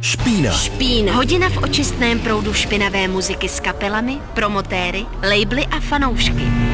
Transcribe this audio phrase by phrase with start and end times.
[0.00, 0.52] Špína.
[0.52, 1.12] Špína.
[1.12, 6.69] Hodina v očistném proudu špinavé muziky s kapelami, promotéry, labely a fanoušky.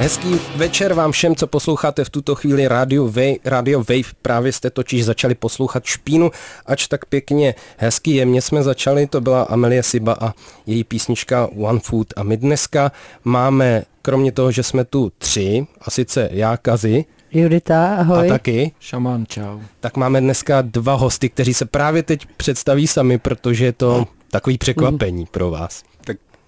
[0.00, 3.34] Hezký večer vám všem, co posloucháte v tuto chvíli Radio Wave.
[3.44, 6.30] Radio Wave právě jste totiž začali poslouchat špínu,
[6.66, 10.32] ač tak pěkně hezky jemně jsme začali, to byla Amelie Siba a
[10.66, 12.92] její písnička One Food a my dneska
[13.24, 18.26] máme, kromě toho, že jsme tu tři, a sice já, Kazi, Judita, ahoj.
[18.26, 19.58] a taky, Šaman, čau.
[19.80, 24.58] tak máme dneska dva hosty, kteří se právě teď představí sami, protože je to takový
[24.58, 25.82] překvapení pro vás.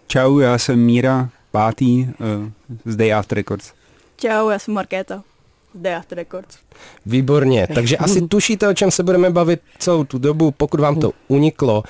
[0.07, 2.49] Čau, já jsem Míra, pátý uh,
[2.85, 3.73] z Day After Records.
[4.17, 5.23] Čau, já jsem Markéta
[5.75, 6.59] z Day After Records.
[7.07, 11.13] Výborně, takže asi tušíte, o čem se budeme bavit celou tu dobu, pokud vám to
[11.29, 11.83] uniklo,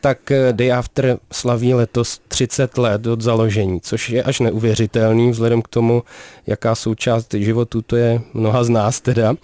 [0.00, 5.62] tak eh, Day After slaví letos 30 let od založení, což je až neuvěřitelný vzhledem
[5.62, 6.02] k tomu,
[6.46, 9.34] jaká součást životu to je mnoha z nás teda.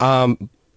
[0.00, 0.30] A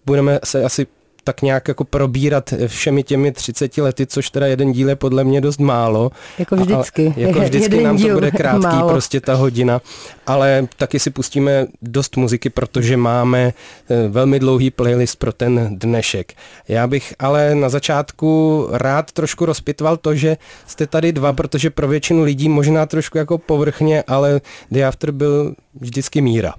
[0.05, 0.87] budeme se asi
[1.27, 5.41] tak nějak jako probírat všemi těmi 30 lety, což teda jeden díl je podle mě
[5.41, 6.11] dost málo.
[6.37, 7.13] Jako vždycky.
[7.17, 8.89] A, jako vždycky Jeden nám to bude krátký, málo.
[8.89, 9.81] prostě ta hodina,
[10.27, 13.53] ale taky si pustíme dost muziky, protože máme
[13.89, 16.33] eh, velmi dlouhý playlist pro ten dnešek.
[16.67, 21.87] Já bych ale na začátku rád trošku rozpitval to, že jste tady dva, protože pro
[21.87, 24.41] většinu lidí možná trošku jako povrchně, ale
[24.71, 26.53] Day After byl vždycky míra.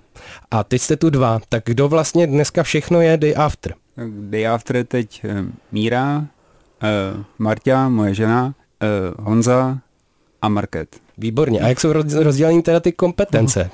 [0.51, 3.75] A teď jste tu dva, tak kdo vlastně dneska všechno je Day After?
[4.07, 9.79] Day After teď uh, Míra, uh, Marta, moje žena, uh, Honza
[10.43, 10.97] a Market.
[11.19, 11.61] Výborně.
[11.61, 13.71] A jak jsou roz- rozděleny teda ty kompetence?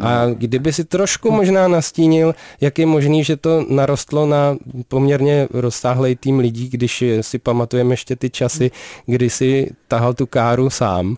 [0.00, 4.56] A kdyby si trošku možná nastínil, jak je možný, že to narostlo na
[4.88, 8.70] poměrně rozsáhlej tým lidí, když si pamatujeme ještě ty časy,
[9.06, 11.16] kdy si tahal tu káru sám.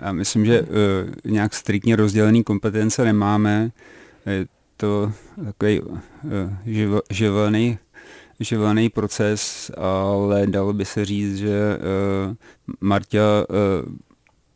[0.00, 0.62] Já myslím, že
[1.24, 3.70] nějak striktně rozdělený kompetence nemáme.
[4.76, 5.12] To
[5.44, 5.98] takový uh,
[6.66, 7.78] živo, živelný,
[8.40, 12.34] živelný proces, ale dalo by se říct, že uh,
[12.80, 13.18] Marta
[13.48, 13.92] uh,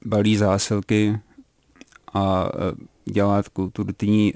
[0.06, 1.18] balí zásilky
[2.14, 2.48] a
[3.04, 4.34] dělá kulturní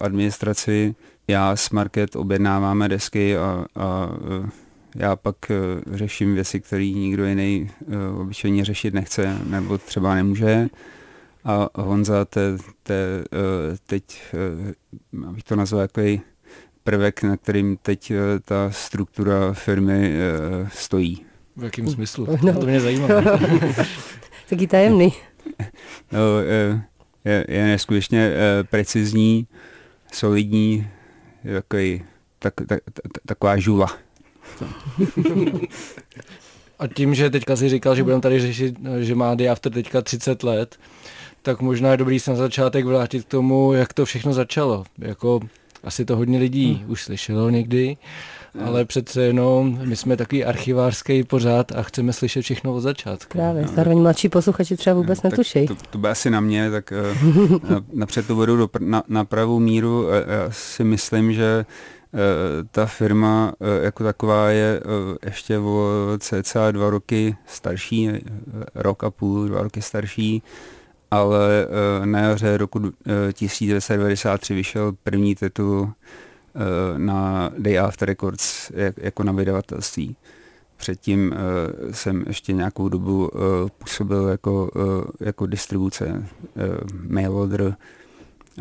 [0.00, 0.94] administraci.
[1.28, 4.08] Já s Market objednáváme desky a, a
[4.96, 5.36] já pak
[5.92, 7.70] řeším věci, které nikdo jiný
[8.20, 10.68] obyčejně řešit nechce nebo třeba nemůže.
[11.44, 14.22] A Honza te, te, uh, teď,
[15.12, 16.20] uh, abych to nazval takový
[16.84, 20.14] prvek, na kterým teď uh, ta struktura firmy
[20.72, 21.24] stojí.
[21.56, 22.26] V jakém smyslu?
[22.42, 22.60] No.
[22.60, 23.08] To mě zajímá.
[24.48, 25.12] Taky tajemný.
[26.12, 26.38] No,
[27.24, 28.32] je, je neskutečně
[28.70, 29.46] precizní,
[30.12, 30.88] solidní,
[31.44, 32.04] je takový,
[32.38, 33.98] tak, tak, tak, taková žula.
[36.78, 40.02] A tím, že teďka si říkal, že budeme tady řešit, že má Day After teďka
[40.02, 40.78] 30 let,
[41.42, 44.84] tak možná je dobrý se na začátek vrátit k tomu, jak to všechno začalo.
[44.98, 45.40] Jako
[45.84, 46.90] asi to hodně lidí hmm.
[46.90, 47.96] už slyšelo někdy,
[48.64, 53.32] ale přece jenom my jsme takový archivářský pořád a chceme slyšet všechno od začátku.
[53.32, 53.66] Právě.
[53.68, 55.66] Zároveň mladší posluchači třeba vůbec tak netušej.
[55.66, 56.92] To, to bude asi na mě, tak
[57.32, 60.06] uh, napřed to vedu do, pr- na, na pravou míru.
[60.08, 61.64] Já si myslím, že
[62.70, 63.52] ta firma
[63.82, 64.80] jako taková je
[65.24, 65.88] ještě o
[66.18, 68.10] cca dva roky starší,
[68.74, 70.42] rok a půl, dva roky starší,
[71.12, 72.90] ale uh, na jaře roku uh,
[73.32, 75.90] 1993 vyšel první titul uh,
[76.96, 80.16] na Day After Records jak, jako na vydavatelství.
[80.76, 81.34] Předtím
[81.90, 83.30] jsem ještě nějakou dobu
[83.78, 84.70] působil jako,
[85.20, 86.28] jako distribuce,
[87.08, 87.76] mail order,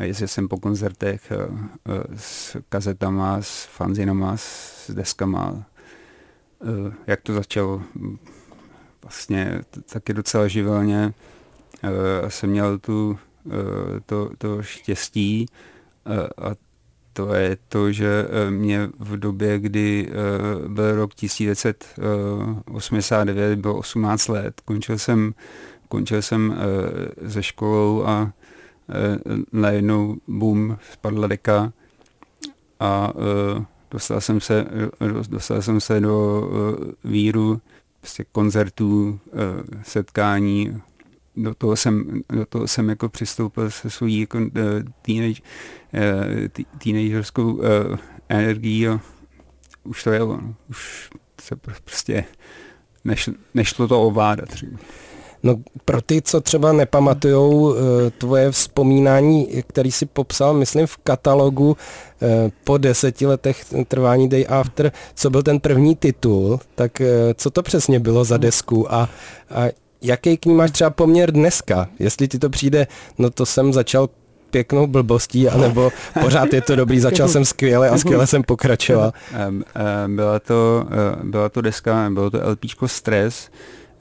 [0.01, 1.31] jezdil jsem po koncertech
[2.15, 5.63] s kazetama, s fanzinama, s deskama.
[7.07, 7.81] Jak to začalo?
[9.03, 9.61] Vlastně
[9.93, 11.13] taky docela živelně.
[11.83, 11.89] Uh,
[12.29, 13.51] jsem měl tu, uh,
[14.05, 15.45] to, to štěstí
[16.05, 16.13] uh,
[16.47, 16.55] a
[17.13, 20.09] to je to, že eh, mě v době, kdy
[20.67, 25.33] byl rok 1989, bylo 18 let, končil jsem,
[25.87, 26.55] končil jsem
[27.21, 28.31] ze školou a
[29.51, 31.73] najednou boom, spadla deka
[32.79, 33.13] a
[33.91, 34.65] dostal jsem se,
[35.29, 36.49] dostal jsem se do
[37.03, 37.61] víru
[37.99, 39.19] prostě koncertů,
[39.83, 40.81] setkání,
[41.35, 44.43] do toho jsem, do toho jsem jako přistoupil se svojí jako, uh,
[45.01, 45.41] teenage,
[46.83, 47.61] teenagerskou uh,
[48.29, 48.99] energií a
[49.83, 50.37] už to jelo.
[50.41, 50.55] No.
[50.69, 51.09] Už
[51.41, 52.23] se pr- prostě
[53.03, 54.49] nešlo, nešlo to ovládat.
[55.43, 55.55] No
[55.85, 57.79] pro ty, co třeba nepamatujou eh,
[58.17, 61.77] tvoje vzpomínání, který si popsal, myslím, v katalogu
[62.21, 67.49] eh, po deseti letech trvání Day After, co byl ten první titul, tak eh, co
[67.49, 69.09] to přesně bylo za desku a,
[69.49, 69.63] a
[70.01, 71.87] jaký k ní máš třeba poměr dneska?
[71.99, 72.87] Jestli ti to přijde,
[73.17, 74.09] no to jsem začal
[74.51, 79.13] pěknou blbostí, anebo pořád je to dobrý, začal jsem skvěle a skvěle jsem pokračoval.
[80.07, 83.49] Byla to, eh, byla to deska, bylo to LPčko Stres,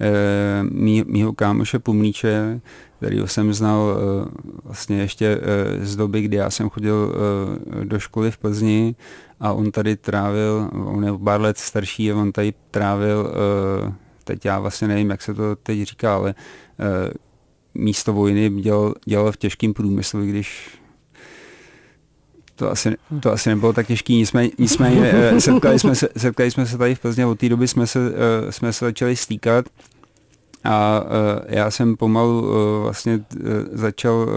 [0.00, 2.60] eh, mý, mýho kámoše Pumlíče,
[2.98, 4.28] kterýho jsem znal eh,
[4.64, 5.40] vlastně ještě
[5.82, 7.14] z doby, kdy já jsem chodil
[7.84, 8.94] do školy v Plzni
[9.40, 13.32] a on tady trávil, on je pár let starší a on tady trávil,
[14.30, 16.34] teď já vlastně nevím, jak se to teď říká, ale
[16.78, 17.12] eh,
[17.74, 20.78] místo vojny dělal, dělal v těžkém průmyslu, když
[22.56, 26.66] to asi, to asi nebylo tak těžký, nicméně, nicméně eh, setkali, jsme se, setkali jsme
[26.66, 28.12] se tady v Plzně, od té doby jsme se,
[28.48, 29.64] eh, jsme se začali stýkat.
[30.64, 31.04] A
[31.46, 33.24] já jsem pomalu vlastně
[33.72, 34.28] začal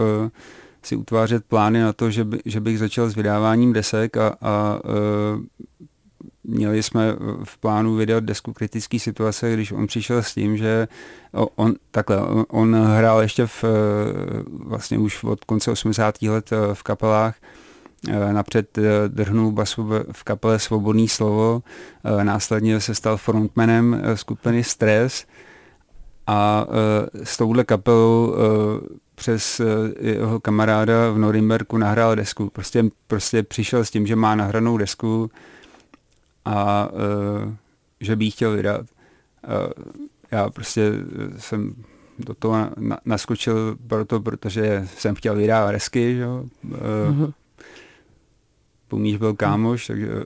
[0.82, 4.78] si utvářet plány na to, že, by, že bych začal s vydáváním desek a, a
[6.44, 10.88] měli jsme v plánu vydat desku kritické situace, když on přišel s tím, že
[11.56, 12.16] on, takhle,
[12.48, 13.68] on, hrál ještě v, eh,
[14.48, 16.28] vlastně už od konce 80.
[16.28, 17.34] let eh, v kapelách,
[18.08, 19.82] Eh, napřed drhnul basu
[20.12, 21.62] v- kapele Svobodný slovo,
[22.22, 25.26] následně se stal frontmanem skupiny Stres
[26.26, 26.66] a
[27.24, 28.34] s touhle kapelou
[29.14, 29.64] přes eh,
[30.00, 32.50] jeho kamaráda v Norimberku nahrál desku.
[32.50, 35.30] Prostě, prostě přišel s tím, že má nahranou desku
[36.44, 37.54] a uh,
[38.00, 38.80] že by ji chtěl vydat.
[38.80, 39.84] Uh,
[40.30, 40.92] já prostě
[41.38, 41.74] jsem
[42.18, 46.44] do toho na, na, naskočil proto, protože jsem chtěl vydávat desky, že jo.
[46.64, 47.30] Uh,
[48.88, 50.22] Pomíš byl kámoš, takže uh,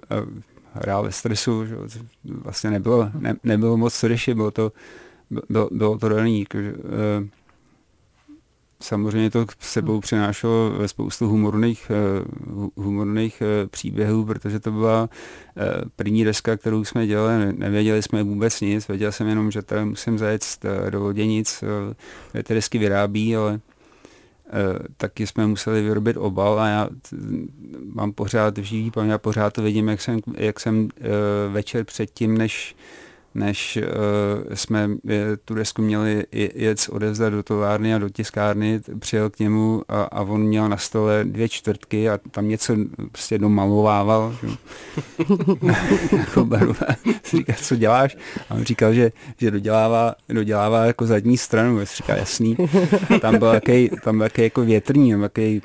[0.73, 1.87] hrál ve stresu, že jo.
[2.25, 4.73] Vlastně nebylo, ne, nebylo moc co řešit, bylo to,
[5.49, 7.29] bylo, bylo to daný, že, uh,
[8.83, 15.09] Samozřejmě to s sebou přinášelo spoustu humorných, eh, hu- humorných eh, příběhů, protože to byla
[15.57, 15.63] eh,
[15.97, 19.85] první deska, kterou jsme dělali, Ne- nevěděli jsme vůbec nic, věděl jsem jenom, že tady
[19.85, 20.45] musím zajet
[20.91, 21.65] do Loděnic,
[22.33, 23.61] kde ty desky vyrábí, ale
[24.97, 26.89] taky jsme museli vyrobit obal a já
[27.95, 30.89] mám pořád v živý paměti, já pořád to vidím, jak jsem, jak jsem
[31.53, 32.77] večer předtím, než
[33.35, 34.97] než uh, jsme uh,
[35.45, 40.03] tu desku měli je- jet odevzdat do továrny a do tiskárny, přijel k němu a,
[40.03, 42.77] a on měl na stole dvě čtvrtky a tam něco
[43.13, 44.37] prostě domalovával.
[46.13, 46.45] Jako
[47.23, 48.17] si říká, co děláš?
[48.51, 51.85] A on říkal, že, že dodělává, dodělává jako zadní stranu.
[51.85, 52.57] Říkal, jasný.
[53.21, 53.47] Tam byl
[54.05, 55.63] tam byl jaký jako větrní, jaký,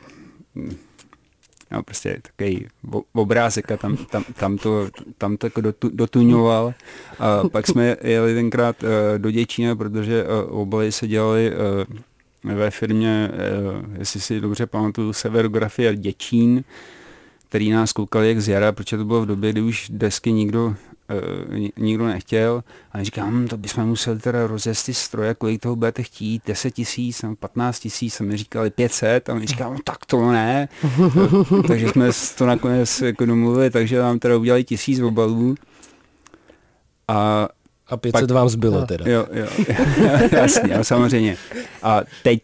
[1.74, 2.68] no, prostě takový
[3.14, 6.74] obrázek a tam, tam, tam to, tam to jako dotu, dotuňoval.
[7.20, 12.72] A pak jsme jeli tenkrát uh, do Děčína, protože uh, obaly se dělaly uh, ve
[12.72, 13.32] firmě,
[13.98, 16.64] jestli si dobře pamatuju, Severografie Děčín,
[17.50, 20.70] který nás koukali jak z jara, protože to bylo v době, kdy už desky nikdo,
[20.70, 20.76] ni-
[21.78, 22.64] nikdo nechtěl.
[22.92, 26.72] A říkám, hm, to bychom museli teda rozjet ty stroje, kolik toho budete chtít, 10
[26.72, 30.68] tisíc nebo 15 tisíc, a mi říkali 500 a my říkám, no tak to ne.
[31.68, 35.56] takže jsme to nakonec jako domluvili, takže nám teda udělali tisíc obalů.
[37.08, 37.48] A
[37.88, 39.06] A 500 vám zbylo teda.
[39.12, 39.48] Jo, jo,
[40.32, 41.38] jasně, jo, samozřejmě.
[41.84, 42.42] A teď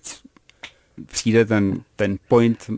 [1.05, 2.69] přijde ten, ten point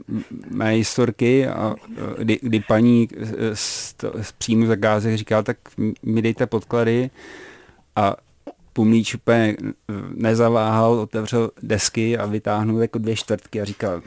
[0.49, 1.75] mé historky, a,
[2.17, 5.57] kdy, kdy paní e, z, z příjmu zakázek říká, tak
[6.03, 7.09] mi dejte podklady
[7.95, 8.15] a
[8.73, 9.57] Pumlíč úplně
[10.13, 14.01] nezaváhal, otevřel desky a vytáhnul jako dvě čtvrtky a říkal,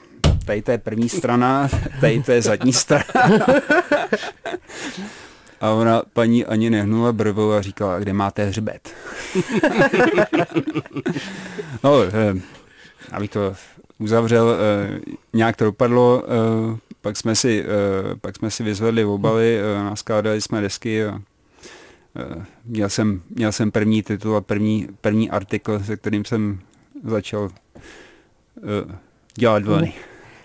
[0.44, 1.68] tady to je první strana,
[2.00, 3.04] tady to je zadní strana.
[5.60, 8.94] A ona paní ani nehnula brvou a říkala, kde máte hřbet.
[11.84, 12.34] no, eh,
[13.12, 13.54] abych to
[13.98, 15.00] uzavřel, eh,
[15.32, 20.60] nějak to dopadlo, eh, pak jsme si, eh, pak jsme si vyzvedli obaly, naskládali jsme
[20.60, 21.20] desky a
[22.64, 26.60] měl jsem, měl jsem první titul a první, první artikl, se kterým jsem
[27.04, 27.50] začal
[29.34, 29.94] dělat vlny.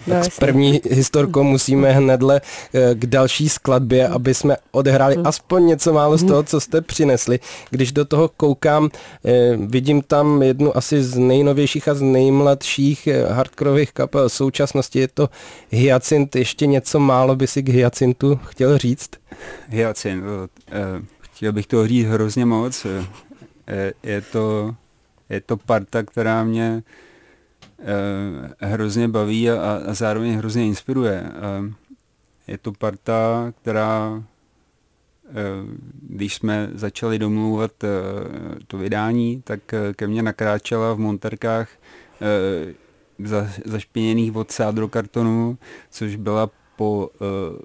[0.07, 2.41] No, Tak s první historkou musíme hnedle
[2.73, 7.39] eh, k další skladbě, aby jsme odehráli aspoň něco málo z toho, co jste přinesli.
[7.69, 8.89] Když do toho koukám,
[9.25, 14.99] eh, vidím tam jednu asi z nejnovějších a z nejmladších eh, hardkorových kapel současnosti.
[14.99, 15.29] Je to
[15.71, 16.35] Hyacint.
[16.35, 19.09] Ještě něco málo by si k Hyacintu chtěl říct?
[19.69, 20.23] Hyacin,
[20.71, 22.85] eh, chtěl bych toho říct hrozně moc.
[24.03, 24.75] Je to,
[25.29, 26.83] je to parta, která mě
[28.59, 31.23] hrozně baví a, a zároveň hrozně inspiruje.
[31.25, 31.73] Eh,
[32.47, 34.23] Je to parta, která,
[35.29, 35.33] eh,
[36.01, 37.87] když jsme začali domlouvat eh,
[38.67, 41.69] to vydání, tak eh, ke mně nakráčela v monterkách
[42.21, 42.73] eh,
[43.19, 45.57] za, zašpiněných od sádrokartonu,
[45.91, 47.09] což byla po,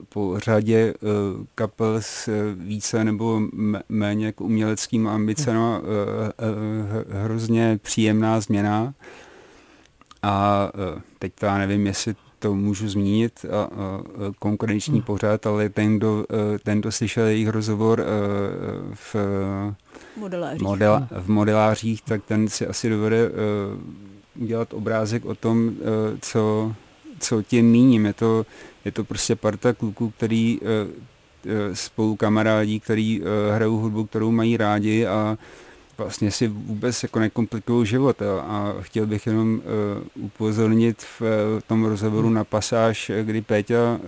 [0.09, 0.95] po řadě
[1.55, 3.41] kapel s více nebo
[3.89, 8.95] méně uměleckými ambicemi uh, uh, hrozně příjemná změna.
[10.25, 13.69] A uh, teď to já nevím, jestli to můžu zmínit, a, a,
[14.39, 15.03] konkurenční hmm.
[15.03, 16.25] pořád, ale ten, kdo,
[16.63, 18.05] ten, kdo slyšel jejich rozhovor
[18.95, 19.17] v
[20.17, 20.63] modelářích.
[20.63, 23.31] Model, v modelářích, tak ten si asi dovede
[24.41, 25.73] udělat obrázek o tom,
[26.21, 26.75] co,
[27.19, 28.07] co tím míním.
[28.07, 28.47] Je to,
[28.85, 30.61] je to prostě parta kluků, který
[31.73, 33.23] spolu kamarádí, který
[33.55, 35.39] hrajou hudbu, kterou mají rádi a
[35.99, 39.63] vlastně si vůbec jako nekomplikují život a, a chtěl bych jenom
[40.17, 41.29] uh, upozornit v uh,
[41.67, 44.01] tom rozhovoru na pasáž, kdy Péťa uh,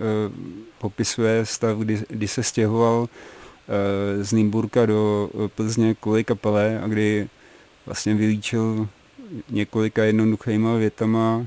[0.77, 3.07] popisuje stav, kdy, kdy se stěhoval uh,
[4.23, 7.29] z Nymburka do Plzně kvůli kapele a kdy
[7.85, 8.87] vlastně vylíčil
[9.49, 11.45] několika jednoduchýma větama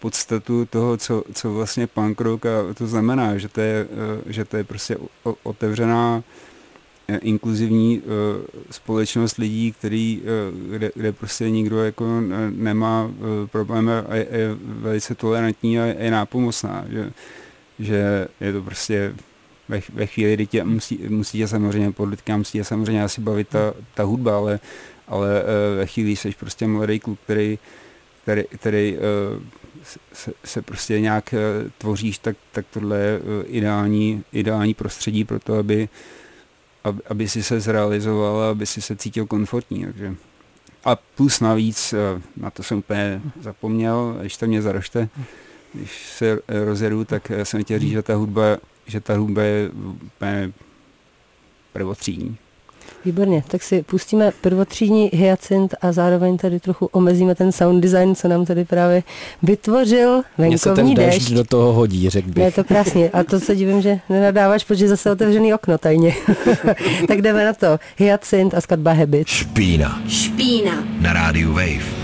[0.00, 3.86] podstatu toho, co, co vlastně punk rock a to znamená, že to je,
[4.26, 4.96] že to je prostě
[5.42, 6.22] otevřená
[7.18, 8.02] inkluzivní
[8.70, 10.22] společnost lidí, který,
[10.70, 13.10] kde, kde prostě nikdo jako nemá
[13.46, 17.10] problém a je, je velice tolerantní a je nápomocná, že,
[17.78, 19.14] že je to prostě
[19.68, 23.48] ve, ve chvíli, kdy tě musí, musí tě samozřejmě, podle musí tě samozřejmě asi bavit
[23.48, 24.60] ta, ta hudba, ale,
[25.08, 25.42] ale
[25.76, 27.58] ve chvíli jsi prostě mladý kluk, který,
[28.22, 28.98] který, který
[30.12, 31.34] se, se prostě nějak
[31.78, 35.88] tvoříš, tak, tak tohle je ideální, ideální prostředí pro to, aby,
[37.08, 39.84] aby, si se zrealizoval a aby si se cítil komfortní.
[39.84, 40.14] Takže.
[40.84, 45.08] A plus navíc, uh, na to jsem úplně zapomněl, když to mě zarošte,
[45.74, 49.70] když se rozjedu, tak jsem chtěl říct, že ta hudba že ta hudba je
[50.06, 50.52] úplně
[51.72, 52.36] prvotřídní.
[53.04, 58.28] Výborně, tak si pustíme prvotřídní hyacint a zároveň tady trochu omezíme ten sound design, co
[58.28, 59.02] nám tady právě
[59.42, 61.32] vytvořil venkovní se ten déšť.
[61.32, 62.44] do toho hodí, řekl bych.
[62.44, 66.14] Je to krásně a to se divím, že nenadáváš, protože zase otevřený okno tajně.
[67.08, 67.78] tak jdeme na to.
[67.96, 69.28] Hyacint a skladba Habit.
[69.28, 70.02] Špína.
[70.08, 70.84] Špína.
[71.00, 72.01] Na rádiu Wave.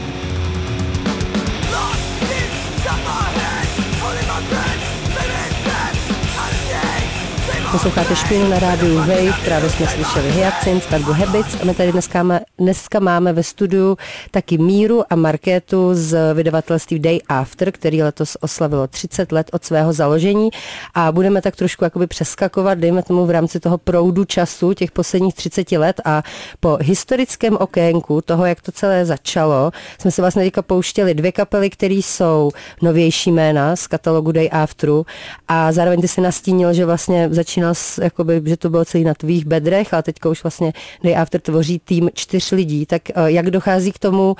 [7.72, 11.56] Posloucháte špínu na rádiu Wave, právě jsme slyšeli Hyacint, skladbu Habits.
[11.62, 13.96] A my tady dneska, má, dneska máme ve studiu
[14.30, 19.92] taky Míru a Markétu z vydavatelství Day After, který letos oslavilo 30 let od svého
[19.92, 20.50] založení.
[20.94, 25.34] A budeme tak trošku jakoby přeskakovat, dejme tomu v rámci toho proudu času těch posledních
[25.34, 26.00] 30 let.
[26.04, 26.22] A
[26.60, 29.70] po historickém okénku toho, jak to celé začalo,
[30.00, 32.50] jsme se vlastně teďka pouštěli dvě kapely, které jsou
[32.82, 35.06] novější jména z katalogu Day Afteru.
[35.48, 39.04] A zároveň ty si nastínil, že vlastně začíná začínal, s, jakoby, že to bylo celý
[39.04, 40.72] na tvých bedrech a teďka už vlastně
[41.04, 42.86] Day After tvoří tým čtyř lidí.
[42.86, 44.36] Tak eh, jak dochází k tomu,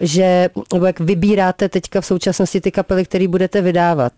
[0.00, 4.12] že, nebo jak vybíráte teďka v současnosti ty kapely, které budete vydávat?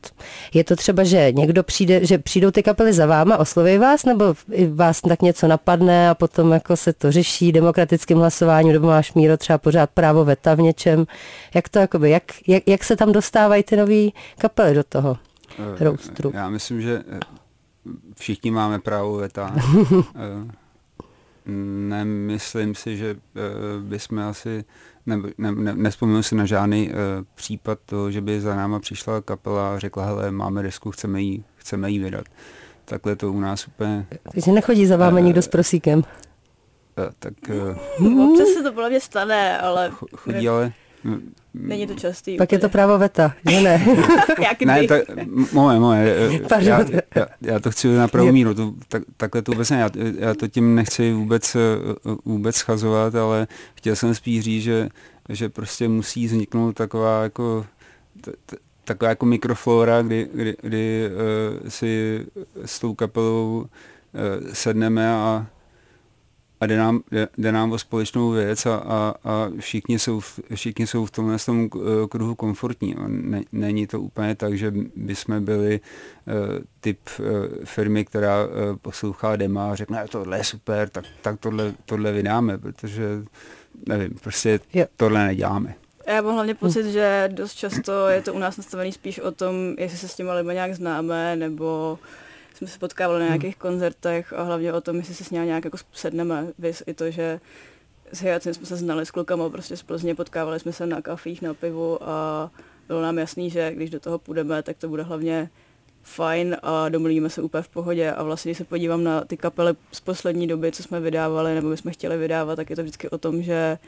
[0.55, 4.35] Je to třeba, že někdo přijde, že přijdou ty kapely za váma, osloví vás, nebo
[4.75, 9.37] vás tak něco napadne a potom jako se to řeší demokratickým hlasováním, nebo máš Míro
[9.37, 11.07] třeba pořád právo veta v něčem?
[11.55, 14.09] Jak to jakoby, jak, jak, jak se tam dostávají ty nové
[14.39, 15.17] kapely do toho?
[15.59, 16.33] Eh, roustru.
[16.35, 17.03] Já myslím, že
[18.17, 19.55] všichni máme právo veta.
[20.17, 21.51] Eh,
[21.89, 23.41] nemyslím si, že eh,
[23.81, 24.65] bychom asi,
[25.07, 26.95] ne, ne, ne, nespomínám si na žádný uh,
[27.35, 31.45] případ toho, že by za náma přišla kapela a řekla, hele, máme desku, chceme jí,
[31.57, 32.25] chceme jí vydat.
[32.85, 34.07] Takhle to u nás úplně...
[34.33, 35.99] Takže nechodí za vámi uh, nikdo s prosíkem?
[35.99, 36.05] Uh,
[37.19, 37.35] tak...
[38.01, 39.91] Uh, Občas se to podle mě stane, ale...
[40.17, 40.73] Chodí, ale
[41.55, 42.37] Není to častý.
[42.37, 42.57] Pak úplně.
[42.57, 43.87] je to právo veta, že ne?
[44.65, 45.03] ne, tak,
[45.53, 46.31] moje, moje.
[46.61, 46.85] Já,
[47.15, 49.79] já, já to chci na pravou míru, to, tak, takhle to vůbec ne.
[49.79, 51.57] Já, já to tím nechci vůbec,
[52.25, 54.89] vůbec schazovat, ale chtěl jsem spíš říct, že,
[55.29, 57.67] že prostě musí vzniknout taková jako
[58.21, 61.11] t, t, taková jako mikroflora, kdy, kdy, kdy
[61.63, 62.25] uh, si
[62.65, 65.47] s tou kapelou uh, sedneme a
[66.65, 70.41] a jde nám, jde, jde nám o společnou věc a, a, a všichni, jsou v,
[70.55, 71.79] všichni jsou v tomhle tom eh,
[72.09, 72.95] kruhu komfortní.
[73.07, 75.81] Ne, není to úplně tak, že bychom byli
[76.27, 76.35] uh,
[76.81, 77.27] typ uh,
[77.65, 78.51] firmy, která uh,
[78.83, 83.05] poslouchá dema a řekne, tohle je super, tak, tak tohle, tohle vydáme, protože
[83.89, 84.87] nevím, prostě jo.
[84.97, 85.75] tohle neděláme.
[86.07, 89.55] Já mám hlavně pocit, že dost často je to u nás nastavený spíš o tom,
[89.79, 92.09] jestli se s těma lidmi nějak známe, nebo uh,
[92.55, 93.33] jsme se potkávali na hmm.
[93.33, 93.61] nějakých hmm.
[93.61, 96.47] koncertech a hlavně o tom, jestli se s ním nějak jako sedneme.
[96.59, 97.41] Vys i to, že
[98.13, 101.43] s Hyacin jsme se znali s klukama, prostě z Plzně potkávali jsme se na kafích,
[101.43, 102.51] na pivu a
[102.89, 105.51] bylo nám jasný, že když do toho půjdeme, tak to bude hlavně
[106.03, 109.75] fajn a domluvíme se úplně v pohodě a vlastně, když se podívám na ty kapely
[109.93, 113.19] z poslední doby, co jsme vydávali nebo jsme chtěli vydávat, tak je to vždycky o
[113.19, 113.79] tom, že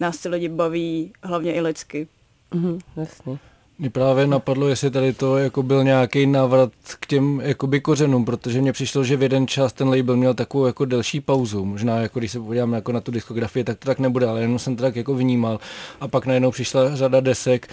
[0.00, 2.08] nás ty lidi baví hlavně i lidsky.
[2.54, 3.38] Mhm, jasně.
[3.80, 8.60] Mě právě napadlo, jestli tady to jako byl nějaký návrat k těm jakoby kořenům, protože
[8.60, 11.64] mně přišlo, že v jeden čas ten label měl takovou jako delší pauzu.
[11.64, 14.58] Možná jako když se podívám jako na tu diskografii, tak to tak nebude, ale jenom
[14.58, 15.60] jsem to tak jako vnímal.
[16.00, 17.68] A pak najednou přišla řada desek,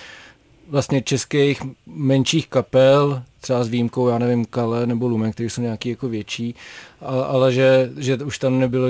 [0.69, 5.89] vlastně českých menších kapel, třeba s výjimkou, já nevím, Kale nebo Lumen, který jsou nějaký
[5.89, 6.55] jako větší,
[7.01, 8.87] ale, ale že, že už tam nebylo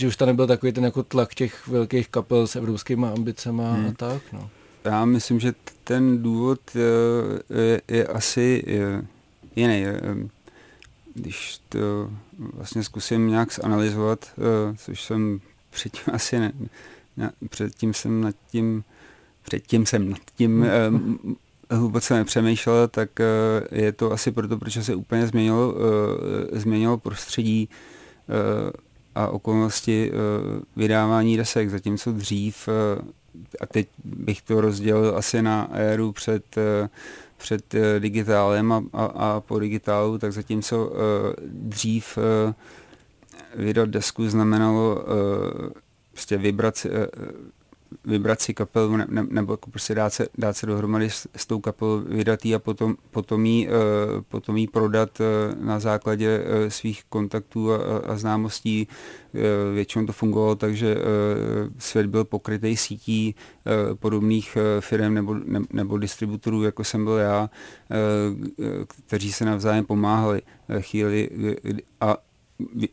[0.00, 3.86] že už tam nebyl takový ten jako tlak těch velkých kapel s evropskými ambicemi hmm.
[3.86, 4.50] a tak, no.
[4.84, 9.02] Já myslím, že ten důvod je, je, je asi je,
[9.56, 9.84] jiný.
[11.14, 16.52] Když to vlastně zkusím nějak zanalizovat, eh, což jsem předtím asi ne,
[17.16, 18.84] ne předtím jsem nad tím
[19.42, 20.66] předtím jsem nad tím
[21.70, 23.10] hluboce nepřemýšlel, tak
[23.72, 25.74] je to asi proto, protože se úplně změnilo,
[26.52, 27.68] změnilo prostředí
[29.14, 30.12] a okolnosti
[30.76, 32.68] vydávání desek, zatímco dřív,
[33.60, 36.56] a teď bych to rozdělil asi na éru před,
[37.36, 40.92] před digitálem a, a, a po digitálu, tak zatímco
[41.46, 42.18] dřív
[43.54, 45.04] vydat desku znamenalo
[46.12, 46.86] prostě vybrat
[48.04, 51.46] vybrat si kapelu ne, ne, nebo jako prostě dát se, dát se dohromady s, s
[51.46, 53.72] tou kapelou, vydat jí a potom, potom, jí, uh,
[54.28, 58.88] potom jí prodat uh, na základě uh, svých kontaktů a, a známostí.
[59.74, 60.96] Většinou to fungovalo tak, že
[61.78, 63.34] svět byl pokrytý sítí
[63.94, 67.50] podobných firm nebo, ne, nebo distributorů, jako jsem byl já,
[69.06, 70.42] kteří se navzájem pomáhali
[70.80, 71.30] chvíli
[72.00, 72.16] a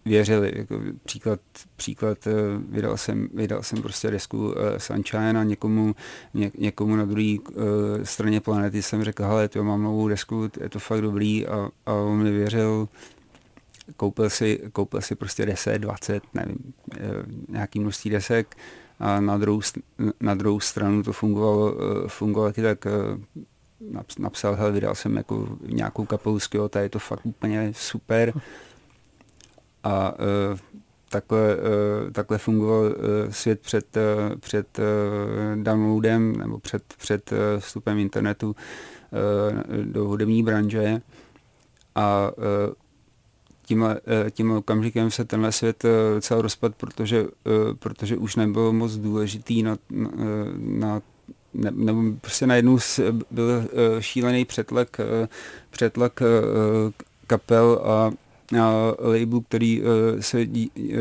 [0.05, 0.53] věřili.
[0.55, 1.39] Jako příklad,
[1.75, 2.31] příklad eh,
[2.69, 5.95] vydal, jsem, vydal jsem prostě desku uh, Sunshine a někomu,
[6.33, 7.55] ně, někomu na druhé uh,
[8.03, 11.47] straně planety jsem řekl, hele, to mám novou desku, je to fakt dobrý.
[11.47, 12.89] A, a on mi věřil,
[13.97, 16.73] koupil si, koupil si prostě 10, 20, nevím,
[17.47, 18.57] nějaký množství desek.
[18.99, 19.61] A na druhou,
[20.19, 21.75] na druhou stranu to fungovalo,
[22.07, 22.85] fungovalo taky tak
[24.19, 28.33] napsal, hele, vydal jsem jako nějakou kapelu z Kyoto, je to fakt úplně super
[29.83, 30.57] a e,
[31.09, 31.39] takhle,
[32.07, 33.97] e, takhle fungoval e, svět před,
[34.39, 34.79] před
[35.55, 38.55] downloadem nebo před, před vstupem internetu
[39.83, 41.01] do hudební branže.
[41.95, 42.31] A
[43.65, 45.83] tímhle, tím okamžikem se tenhle svět
[46.19, 47.25] celý rozpad, protože,
[47.79, 49.77] protože už nebylo moc důležitý na,
[50.57, 51.01] na
[51.53, 52.77] ne, nebo prostě najednou
[53.31, 53.63] byl
[53.99, 54.97] šílený přetlak,
[55.69, 56.19] přetlak
[57.27, 58.11] kapel a
[58.51, 60.95] label, který eh, se dí, eh,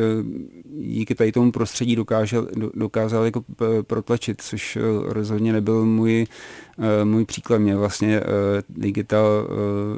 [0.65, 3.45] díky tady tomu prostředí dokázal, dokázal jako
[3.83, 6.27] protlačit, což eh, rozhodně nebyl můj,
[7.05, 7.59] můj příklad.
[7.59, 8.21] Mě vlastně
[8.69, 9.49] digital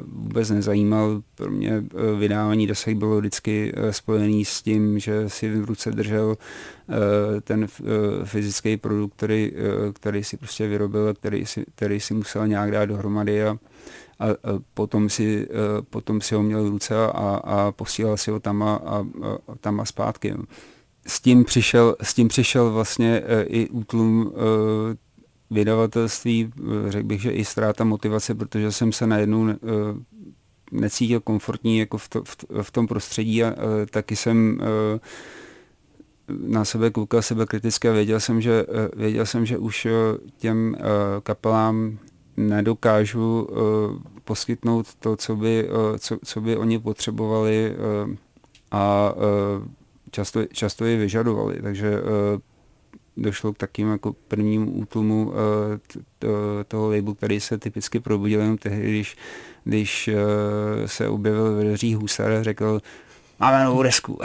[0.07, 1.21] vůbec nezajímal.
[1.35, 1.83] Pro mě
[2.17, 6.37] vydávání desek bylo vždycky spojený s tím, že si v ruce držel
[7.43, 7.67] ten
[8.23, 9.51] fyzický produkt, který,
[9.93, 13.57] který si prostě vyrobil, který si, který si musel nějak dát dohromady a
[14.21, 14.27] a,
[14.73, 18.63] potom, si, e, potom si ho měl v ruce a, a posílal si ho tam
[18.63, 19.05] a, a, a,
[19.61, 20.33] tam a zpátky.
[21.07, 24.41] S tím přišel, s tím přišel vlastně e, i útlum e,
[25.53, 26.53] vydavatelství,
[26.87, 29.47] řekl bych, že i ztráta motivace, protože jsem se najednou
[30.71, 33.55] necítil komfortní jako v, to, v, v tom prostředí a
[33.89, 34.59] taky jsem
[36.27, 39.87] na sebe koukal sebe kriticky a věděl jsem, že, věděl jsem, že už
[40.37, 40.75] těm
[41.23, 41.97] kapelám
[42.47, 43.57] nedokážu uh,
[44.23, 47.73] poskytnout to, co by, uh, co, co by oni potřebovali
[48.05, 48.15] uh,
[48.71, 49.13] a
[50.11, 51.61] často, často je vyžadovali.
[51.61, 52.01] Takže
[53.17, 55.33] došlo k takým jako prvním útlumu
[56.67, 59.17] toho labelu, který se typicky probudil jenom tehdy, když,
[59.63, 60.09] když
[60.85, 62.81] se objevil dveřích husar a řekl,
[63.39, 64.19] máme novou desku.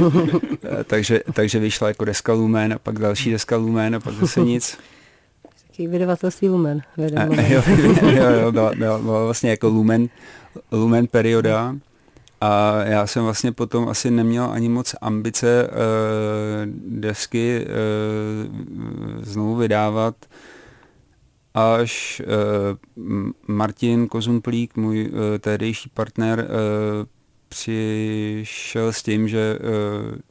[0.84, 4.78] takže, takže vyšla jako deska Lumen a pak další deska Lumen a pak zase nic
[5.78, 6.82] hezký, vydavatelství Lumen.
[7.16, 7.62] A, jo,
[8.02, 10.08] jo, jo, byla, byla, byla vlastně jako Lumen,
[10.72, 11.76] Lumen perioda
[12.40, 15.74] a já jsem vlastně potom asi neměl ani moc ambice uh,
[17.00, 20.14] desky uh, znovu vydávat,
[21.54, 27.06] až uh, Martin Kozumplík, můj uh, tehdejší partner, uh,
[27.48, 29.58] přišel s tím, že,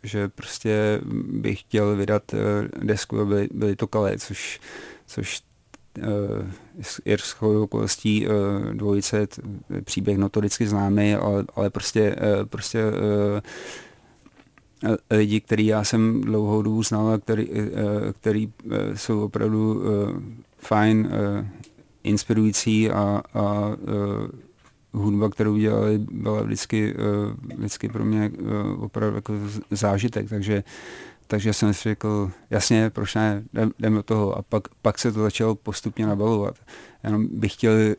[0.03, 2.23] že prostě bych chtěl vydat
[2.81, 4.59] desku a byly, byly to kalé, což
[5.07, 5.41] což
[7.05, 8.33] je shodou okolností uh,
[8.73, 9.27] dvojice,
[9.83, 12.83] příběh notoricky známý, ale, ale prostě, uh, prostě
[15.11, 17.49] lidi, který já jsem dlouhou dobu znal a který,
[18.19, 18.53] který
[18.95, 19.83] jsou opravdu
[20.57, 21.09] fajn,
[22.03, 23.75] inspirující a, a
[24.93, 26.95] hudba, kterou dělali, byla vždycky,
[27.57, 28.31] vždycky pro mě
[28.77, 29.33] opravdu jako
[29.71, 30.63] zážitek, takže
[31.27, 33.43] takže jsem si řekl, jasně, proč ne,
[33.79, 34.37] jdem, do toho.
[34.37, 36.55] A pak, pak se to začalo postupně nabalovat.
[37.03, 37.93] Jenom bych chtěl uh,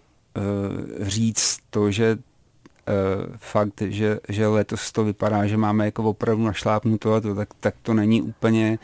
[1.06, 7.14] říct to, že uh, fakt, že, že letos to vypadá, že máme jako opravdu našlápnuto
[7.14, 8.78] a to, tak, tak to není úplně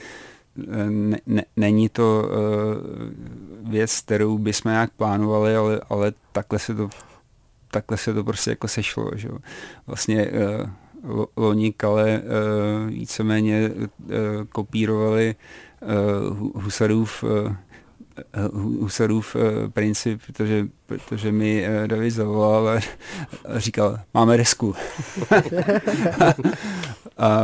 [0.89, 6.89] ne, ne, není to uh, věc, kterou bychom nějak plánovali, ale, ale takhle se to
[7.71, 9.39] takhle se to prostě jako sešlo, že jo.
[9.87, 10.71] Vlastně uh,
[11.37, 13.85] loni Kale uh, víceméně uh,
[14.49, 15.35] kopírovali
[16.31, 17.25] uh, Husarův
[18.53, 19.37] Husarův
[19.73, 22.81] princip, protože, protože mi David zavolal a,
[23.57, 24.75] říkal, máme resku.
[27.19, 27.41] a,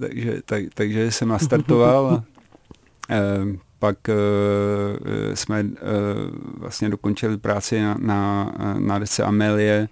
[0.00, 2.24] takže, tak, takže jsem nastartoval a
[3.78, 3.98] pak
[5.34, 5.64] jsme
[6.58, 9.88] vlastně dokončili práci na, na, na desce Amelie,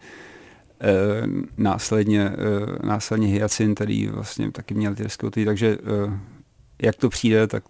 [1.59, 6.15] následně, uh, následně Hyacin, který vlastně taky měl ty desky, takže uh,
[6.83, 7.65] jak to přijde, tak,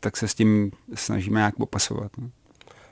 [0.00, 2.12] tak se s tím snažíme nějak popasovat.
[2.18, 2.30] No.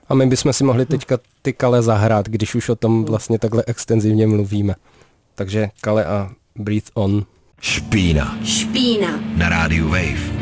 [0.09, 3.65] A my bychom si mohli teďka ty kale zahrát, když už o tom vlastně takhle
[3.67, 4.75] extenzivně mluvíme.
[5.35, 7.27] Takže kale a breathe on.
[7.61, 8.39] Špína.
[8.45, 9.21] Špína.
[9.37, 10.40] Na rádiu Wave.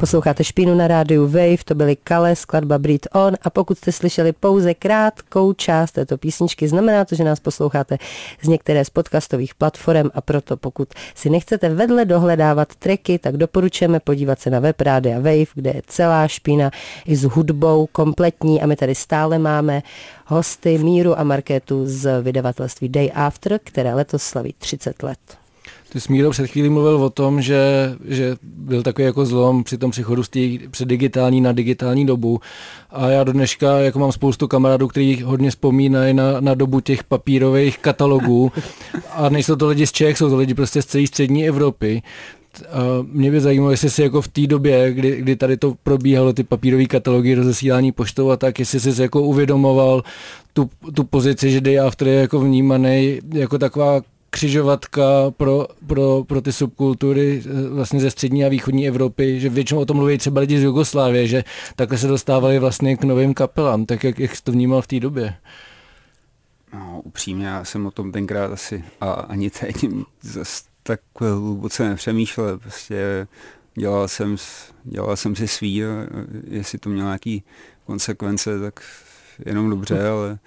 [0.00, 3.34] Posloucháte Špínu na rádiu Wave, to byly Kale, skladba Breed On.
[3.42, 7.98] A pokud jste slyšeli pouze krátkou část této písničky, znamená to, že nás posloucháte
[8.42, 10.10] z některé z podcastových platform.
[10.14, 15.16] A proto pokud si nechcete vedle dohledávat tracky, tak doporučujeme podívat se na web Rádia
[15.16, 16.70] Wave, kde je celá špína
[17.06, 18.62] i s hudbou kompletní.
[18.62, 19.82] A my tady stále máme
[20.26, 25.18] hosty Míru a Markétu z vydavatelství Day After, které letos slaví 30 let.
[25.92, 27.60] Ty jsi Míro před chvílí mluvil o tom, že,
[28.08, 30.38] že byl takový jako zlom při tom přechodu z té
[30.70, 32.40] před digitální na digitální dobu.
[32.90, 37.04] A já do dneška jako mám spoustu kamarádů, kteří hodně vzpomínají na, na dobu těch
[37.04, 38.52] papírových katalogů.
[39.12, 42.02] A nejsou to lidi z Čech, jsou to lidi prostě z celé střední Evropy.
[42.68, 42.78] A
[43.12, 46.44] mě by zajímalo, jestli si jako v té době, kdy, kdy tady to probíhalo, ty
[46.44, 50.02] papírové katalogy, rozesílání poštou a tak, jestli jsi jako uvědomoval
[50.52, 54.00] tu, tu pozici, že Day After je jako vnímaný jako taková
[54.30, 59.80] křižovatka pro, pro, pro ty subkultury eh, vlastně ze střední a východní Evropy, že většinou
[59.80, 61.44] o tom mluví třeba lidi z Jugoslávie, že
[61.76, 65.00] takhle se dostávali vlastně k novým kapelám, tak jak, jak jsi to vnímal v té
[65.00, 65.34] době?
[66.74, 69.86] No, upřímně, já jsem o tom tenkrát asi a ani teď
[70.22, 73.26] zase tak hluboce nepřemýšlel, prostě
[73.74, 74.36] dělal jsem,
[74.84, 75.88] dělal jsem si svý a
[76.48, 77.42] jestli to mělo nějaký
[77.86, 78.80] konsekvence, tak
[79.46, 80.38] jenom dobře, ale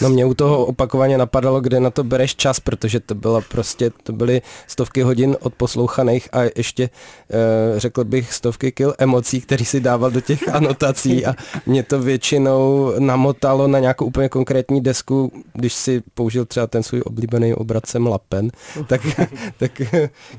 [0.00, 3.90] No mě u toho opakovaně napadalo, kde na to bereš čas, protože to bylo prostě,
[4.02, 9.80] to byly stovky hodin odposlouchaných a ještě e, řekl bych stovky kil emocí, který si
[9.80, 11.34] dával do těch anotací a
[11.66, 17.02] mě to většinou namotalo na nějakou úplně konkrétní desku, když si použil třeba ten svůj
[17.04, 18.50] oblíbený obracem lapen,
[18.86, 19.00] tak,
[19.58, 19.82] tak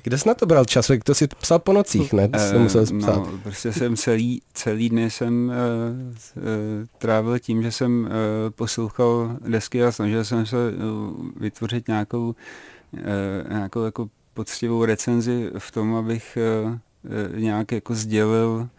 [0.03, 0.91] kde jsi na to bral čas?
[1.03, 2.29] To si psal po nocích, ne?
[2.53, 3.15] To musel psát.
[3.15, 5.51] No, prostě jsem celý, celý dny jsem
[6.35, 6.43] uh, uh,
[6.97, 8.09] trávil tím, že jsem uh,
[8.49, 9.12] poslouchal
[9.47, 10.73] desky a snažil jsem se eh,
[11.39, 12.35] vytvořit nějakou,
[12.97, 16.79] eh, nějakou jako poctivou recenzi v tom, abych eh,
[17.39, 18.69] nějak jako sdělil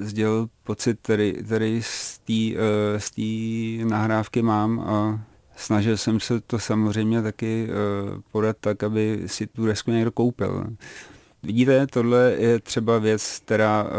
[0.00, 5.20] sdělil pocit, který, který z té nahrávky mám a
[5.56, 7.68] snažil jsem se to samozřejmě taky
[8.32, 10.66] podat tak, aby si tu desku někdo koupil.
[11.42, 13.90] Vidíte, tohle je třeba věc, která uh,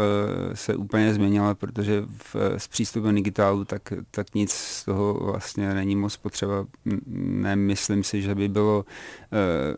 [0.54, 5.96] se úplně změnila, protože v, s přístupem digitálu tak, tak nic z toho vlastně není
[5.96, 6.66] moc potřeba.
[7.16, 8.84] Nemyslím si, že by bylo,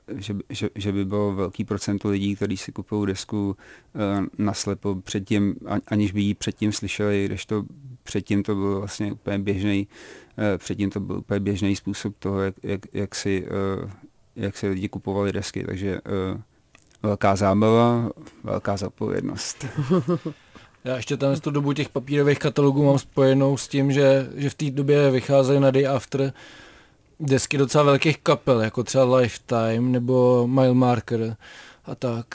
[0.08, 3.56] uh, že, že, že by bylo velký procento lidí, kteří si kupují desku
[3.94, 5.54] uh, naslepo předtím,
[5.86, 7.64] aniž by ji předtím slyšeli, když to
[8.02, 9.88] předtím to byl vlastně úplně běžný,
[10.58, 13.46] předtím to byl úplně běžný způsob toho, jak, jak, jak si
[14.36, 16.40] jak si lidi kupovali desky, takže uh,
[17.02, 18.10] velká zábava,
[18.44, 19.66] velká zodpovědnost.
[20.84, 24.50] Já ještě tam z tu dobu těch papírových katalogů mám spojenou s tím, že, že
[24.50, 26.32] v té době vycházely na Day After
[27.20, 31.36] desky docela velkých kapel, jako třeba Lifetime nebo Mile Marker
[31.84, 32.26] a tak.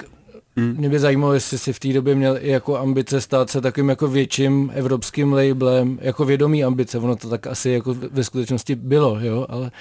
[0.58, 0.76] Hmm.
[0.78, 3.90] Mě by zajímalo, jestli si v té době měl i jako ambice stát se takovým
[3.90, 9.20] jako větším evropským labelem, jako vědomý ambice, ono to tak asi jako ve skutečnosti bylo,
[9.20, 9.72] jo, ale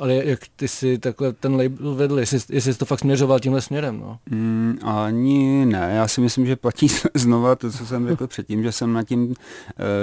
[0.00, 3.60] ale jak ty si takhle ten label vedl, jestli, jestli jsi to fakt směřoval tímhle
[3.60, 4.18] směrem, no?
[4.30, 8.72] Mm, ani ne, já si myslím, že platí znova to, co jsem řekl předtím, že
[8.72, 9.34] jsem nad tím uh,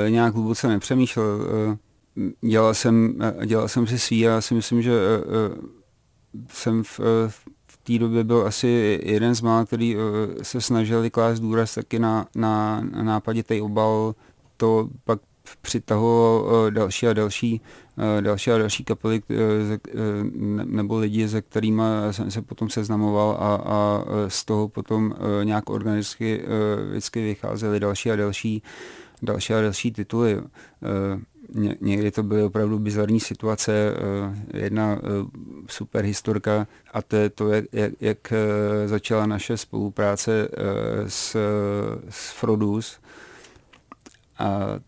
[0.09, 1.47] nějak hluboce nepřemýšlel.
[2.15, 5.65] Uh, dělal, jsem, uh, dělal jsem si svý a já si myslím, že uh,
[6.49, 7.56] jsem v, uh, v
[7.87, 10.01] té době byl asi jeden z mála, který uh,
[10.41, 14.15] se snažili klást důraz taky na, na, na nápaditý obal
[14.57, 15.19] to pak
[15.61, 17.61] přitahovalo další a další,
[18.21, 19.21] další a další kapely
[20.65, 26.43] nebo lidi, se kterými jsem se potom seznamoval a, a z toho potom nějak organicky
[26.89, 28.63] vždycky vycházely další a další
[29.21, 30.41] další a další tituly.
[31.53, 33.93] Ně, někdy to byly opravdu bizarní situace.
[34.53, 34.99] Jedna
[35.67, 38.33] super historka a to je to, jak, jak, jak
[38.85, 40.47] začala naše spolupráce
[41.07, 41.35] s,
[42.09, 42.99] s Frodus.
[44.39, 44.79] A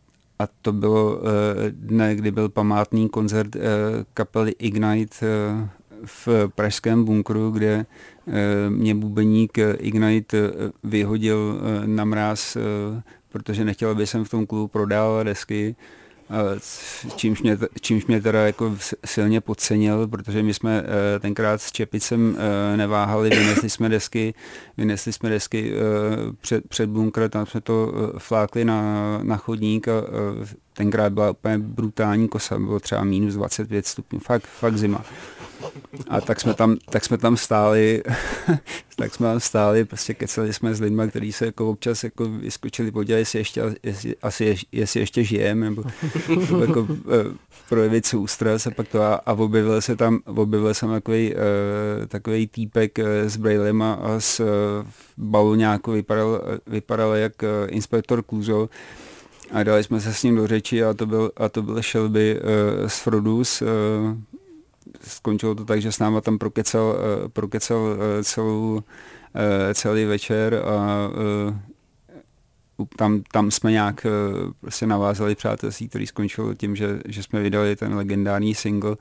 [0.41, 1.22] a to bylo
[1.69, 3.56] dne, kdy byl památný koncert
[4.13, 5.15] kapely Ignite
[6.06, 7.86] v pražském bunkru, kde
[8.69, 10.52] mě bubeník Ignite
[10.84, 12.58] vyhodil na mráz,
[13.30, 15.76] protože nechtěl, aby jsem v tom klubu prodával desky
[17.15, 22.38] čímž mě, čímž mě teda jako silně podcenil, protože my jsme eh, tenkrát s Čepicem
[22.74, 24.34] eh, neváhali, vynesli jsme desky,
[24.78, 25.80] vynesli jsme desky eh,
[26.42, 29.92] před, před bunkr, tam jsme to flákli na, na chodník a
[30.80, 35.06] tenkrát byla úplně brutální kosa, bylo třeba minus 25 stupňů, fakt, fakt zima.
[36.08, 38.04] A tak jsme tam, tak jsme tam stáli,
[38.96, 42.92] tak jsme tam stáli, prostě keceli jsme s lidmi, kteří se jako občas jako vyskočili
[42.92, 45.84] podívat, jestli ještě, jestli, asi jestli ještě žijeme, nebo,
[46.39, 46.98] nebo jako, uh,
[47.70, 52.48] projevit soustras a pak to a, a objevil se tam, objevil jsem takový, uh, takový
[52.48, 54.48] týpek uh, s brailem a, a s uh,
[55.18, 58.70] balóňáku vypadal, vypadal jak uh, inspektor Kluzo,
[59.51, 62.39] a dali jsme se s ním do řeči a to byl, a to byl Shelby
[62.39, 63.62] uh, z Frodus.
[63.62, 63.67] Uh,
[65.01, 66.83] skončilo to tak, že s náma tam prokecel,
[67.21, 68.81] uh, prokecel uh, celou, uh,
[69.73, 71.07] celý večer a
[72.77, 77.41] uh, tam, tam jsme nějak uh, prostě navázali přátelství, který skončil tím, že, že jsme
[77.41, 78.97] vydali ten legendární single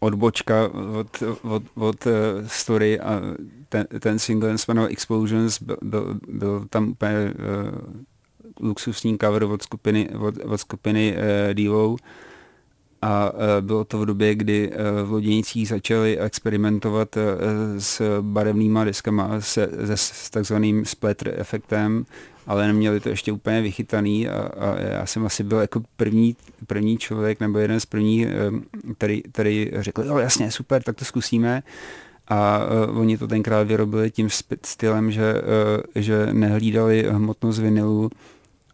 [0.00, 2.06] odbočka od, od, od
[2.46, 3.20] story a
[3.68, 8.02] ten, ten single se jmenoval Explosions, byl, byl, byl tam úplně uh,
[8.60, 11.96] luxusní cover od skupiny, od, od skupiny uh, Devo.
[13.02, 17.16] A uh, bylo to v době, kdy uh, v Loděnicích začali experimentovat
[17.78, 22.04] s barevnýma deskama, se, se, s takzvaným splatter efektem,
[22.46, 24.28] ale neměli to ještě úplně vychytaný.
[24.28, 26.36] A, a já jsem asi byl jako první,
[26.66, 28.26] první člověk nebo jeden z prvních,
[28.98, 31.62] který, který řekl, jo jasně, super, tak to zkusíme.
[32.28, 34.28] A uh, oni to tenkrát vyrobili tím
[34.64, 38.10] stylem, že, uh, že nehlídali hmotnost vinilu,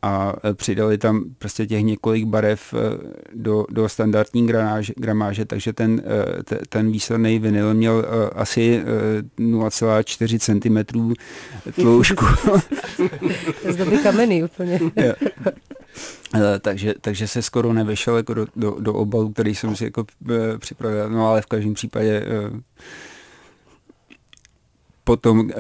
[0.03, 2.77] a e, přidali tam prostě těch několik barev e,
[3.35, 6.03] do, do standardní gramáže, gramáže takže ten,
[6.53, 8.83] e, ten výsledný vinyl měl asi
[9.39, 11.15] 0,4 cm
[11.73, 12.25] tloušku.
[13.69, 14.81] Zdobí kameny úplně.
[16.61, 20.05] takže, takže se skoro nevešel jako do, do, do obalu, který jsem si jako
[20.59, 22.25] připravil, no ale v každém případě
[25.05, 25.51] potom,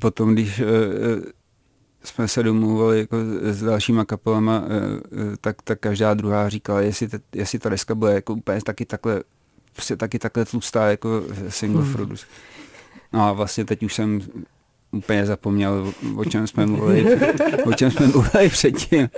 [0.00, 0.62] potom když
[2.06, 5.00] jsme se domluvili jako s dalšíma kapelama, eh,
[5.32, 8.84] eh, tak, tak každá druhá říkala, jestli, te, jestli ta deska bude jako úplně taky
[8.84, 9.22] takhle,
[9.72, 11.92] prostě taky takhle tlustá jako single hmm.
[11.92, 12.26] Frodus.
[13.12, 14.20] No a vlastně teď už jsem
[14.92, 17.18] úplně zapomněl, o čem jsme mluvili,
[17.64, 19.08] o čem jsme mluvili předtím.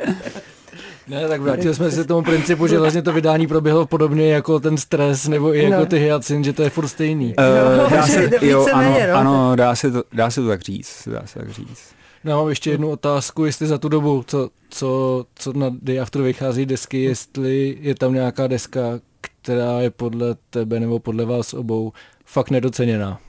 [1.09, 4.77] Ne, tak vrátili jsme se tomu principu, že vlastně to vydání proběhlo podobně jako ten
[4.77, 5.87] stres nebo i jako no.
[5.87, 7.35] ty hyacin, že to je furt stejný.
[7.85, 9.17] Uh, dá se, jo, ano, no.
[9.17, 11.95] ano, dá se, to, dá se to tak říct, dá se tak říct.
[12.29, 16.01] No, já mám ještě jednu otázku, jestli za tu dobu, co, co, co na Day
[16.01, 18.81] After vychází desky, jestli je tam nějaká deska,
[19.21, 21.93] která je podle tebe nebo podle vás obou
[22.25, 23.21] fakt nedoceněná.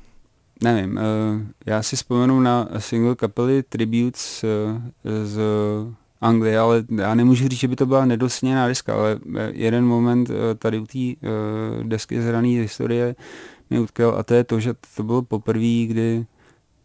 [0.64, 4.82] Nevím, uh, já si vzpomenu na single kapely Tributes uh,
[5.24, 5.40] z
[6.22, 9.20] Anglie, ale já nemůžu říct, že by to byla nedoceněná deska, ale
[9.52, 11.28] jeden moment tady u té
[11.84, 13.16] desky zrané historie
[13.70, 16.26] mi utkal a to je to, že to bylo poprvé, kdy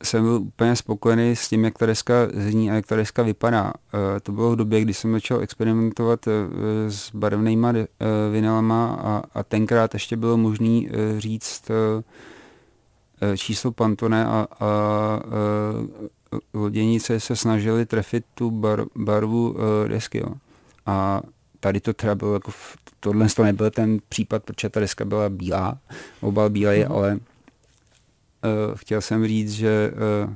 [0.05, 3.65] jsem byl úplně spokojený s tím, jak ta deska zní a jak ta deska vypadá.
[3.65, 6.33] Uh, to bylo v době, kdy jsem začal experimentovat uh,
[6.89, 7.77] s barevnýma uh,
[8.33, 10.81] vinylama a, a tenkrát ještě bylo možné
[11.19, 11.71] říct
[13.37, 19.57] číslo Pantone a, a uh, loděnice se snažili trefit tu bar, barvu
[19.89, 20.19] desky.
[20.19, 20.35] Jo.
[20.87, 21.21] A
[21.61, 22.53] tady to teda bylo jako,
[23.01, 25.79] tohle to nebyl ten případ, protože ta deska byla bílá,
[26.21, 26.97] obal bílej, mm-hmm.
[26.97, 27.19] ale
[28.75, 29.93] chtěl jsem říct, že
[30.25, 30.33] uh,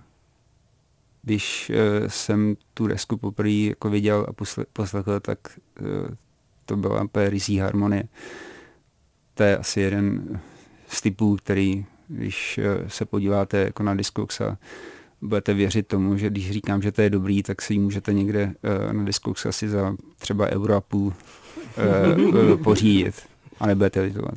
[1.23, 5.38] když uh, jsem tu desku poprvé jako viděl a posle, poslechl, tak
[6.64, 8.05] to byla rysí harmonie.
[9.35, 10.40] To je asi jeden
[10.88, 14.59] z typů, který, když se podíváte jako na Discogs a
[15.21, 18.55] budete věřit tomu, že když říkám, že to je dobrý, tak si ji můžete někde
[18.92, 21.12] na Discogs asi za třeba euro a půl
[22.64, 23.14] pořídit
[23.61, 24.35] a nebudete litovat.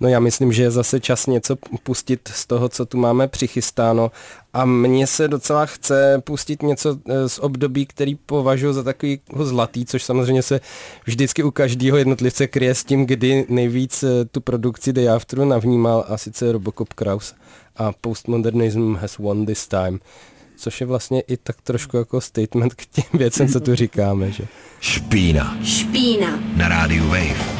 [0.00, 4.10] No já myslím, že je zase čas něco pustit z toho, co tu máme přichystáno
[4.52, 9.84] a mně se docela chce pustit něco eh, z období, který považuji za takový zlatý,
[9.84, 10.60] což samozřejmě se
[11.04, 16.04] vždycky u každého jednotlivce kryje s tím, kdy nejvíc eh, tu produkci Day Afteru navnímal
[16.08, 17.34] a sice Robocop Kraus
[17.76, 19.98] a Postmodernism has won this time
[20.58, 24.44] což je vlastně i tak trošku jako statement k těm věcem, co tu říkáme, že?
[24.80, 25.56] Špína.
[25.64, 26.40] Špína.
[26.56, 27.58] Na rádiu Wave.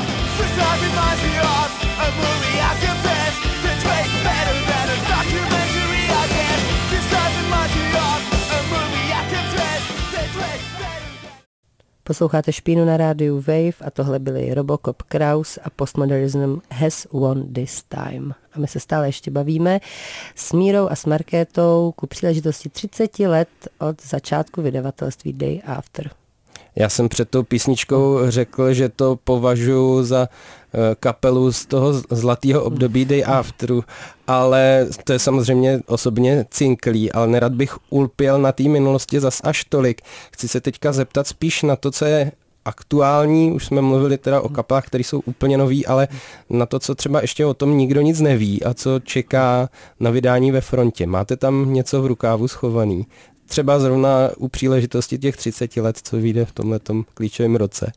[12.08, 17.82] Posloucháte Špínu na rádiu Wave a tohle byly Robocop Kraus a Postmodernism Has Won This
[17.82, 18.34] Time.
[18.52, 19.80] A my se stále ještě bavíme
[20.34, 26.10] s Mírou a s Markétou ku příležitosti 30 let od začátku vydavatelství Day After.
[26.76, 30.28] Já jsem před tou písničkou řekl, že to považuji za
[31.00, 33.84] kapelu z toho zlatého období Day Afteru,
[34.26, 39.64] ale to je samozřejmě osobně cinklý, ale nerad bych ulpěl na té minulosti zas až
[39.64, 40.00] tolik.
[40.32, 42.32] Chci se teďka zeptat spíš na to, co je
[42.64, 46.08] aktuální, už jsme mluvili teda o kapelách, které jsou úplně nový, ale
[46.50, 49.68] na to, co třeba ještě o tom nikdo nic neví a co čeká
[50.00, 51.06] na vydání ve frontě.
[51.06, 53.06] Máte tam něco v rukávu schovaný?
[53.48, 56.80] třeba zrovna u příležitosti těch 30 let, co vyjde v tomhle
[57.14, 57.92] klíčovém roce?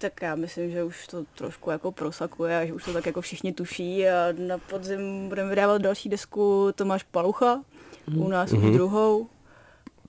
[0.00, 3.20] Tak já myslím, že už to trošku jako prosakuje a že už to tak jako
[3.20, 7.60] všichni tuší a na podzim budeme vydávat další desku Tomáš Palucha,
[8.16, 8.72] u nás mm-hmm.
[8.72, 9.26] druhou.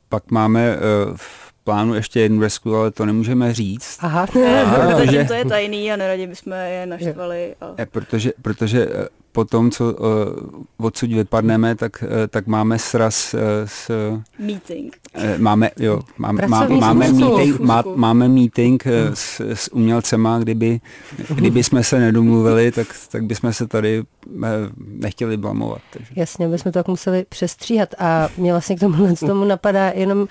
[0.09, 0.81] Pak máme uh,
[1.15, 3.97] v plánu ještě jednu desku, ale to nemůžeme říct.
[4.01, 4.27] Aha.
[4.63, 5.23] Aha protože...
[5.23, 7.55] to je tajný a neradi bychom je naštvali.
[7.61, 7.75] A...
[7.77, 13.33] Je, protože, protože eh, po tom, co uh, odsud vypadneme, tak, uh, tak máme sraz
[13.33, 13.91] uh, s...
[14.39, 14.97] Meeting.
[15.17, 20.79] Uh, máme, jo, máme, má, máme, meeting, má, máme meeting uh, s, s umělcema, kdyby,
[21.35, 24.35] kdyby jsme se nedomluvili, tak, tak bychom se tady uh,
[24.77, 25.81] nechtěli blamovat.
[25.93, 26.13] Takže.
[26.15, 30.27] Jasně, bychom to tak museli přestříhat a mě vlastně k tomu, tomu napadá jenom, uh,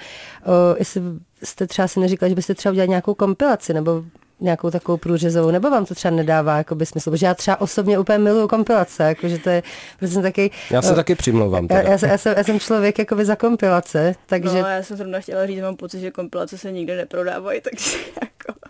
[0.79, 1.03] jestli
[1.43, 4.03] jste třeba si neříkali, že byste třeba udělali nějakou kompilaci, nebo
[4.40, 7.98] nějakou takovou průřezovou, nebo vám to třeba nedává jako by smysl, protože já třeba osobně
[7.98, 9.62] úplně miluju kompilace, jakože to je,
[9.98, 10.50] protože jsem taky...
[10.70, 11.66] Já se uh, taky přimlouvám.
[11.70, 14.62] Já, já, já, jsem, já, jsem, člověk jakoby za kompilace, takže...
[14.62, 18.61] No, já jsem zrovna chtěla říct, mám pocit, že kompilace se nikde neprodávají, takže jako...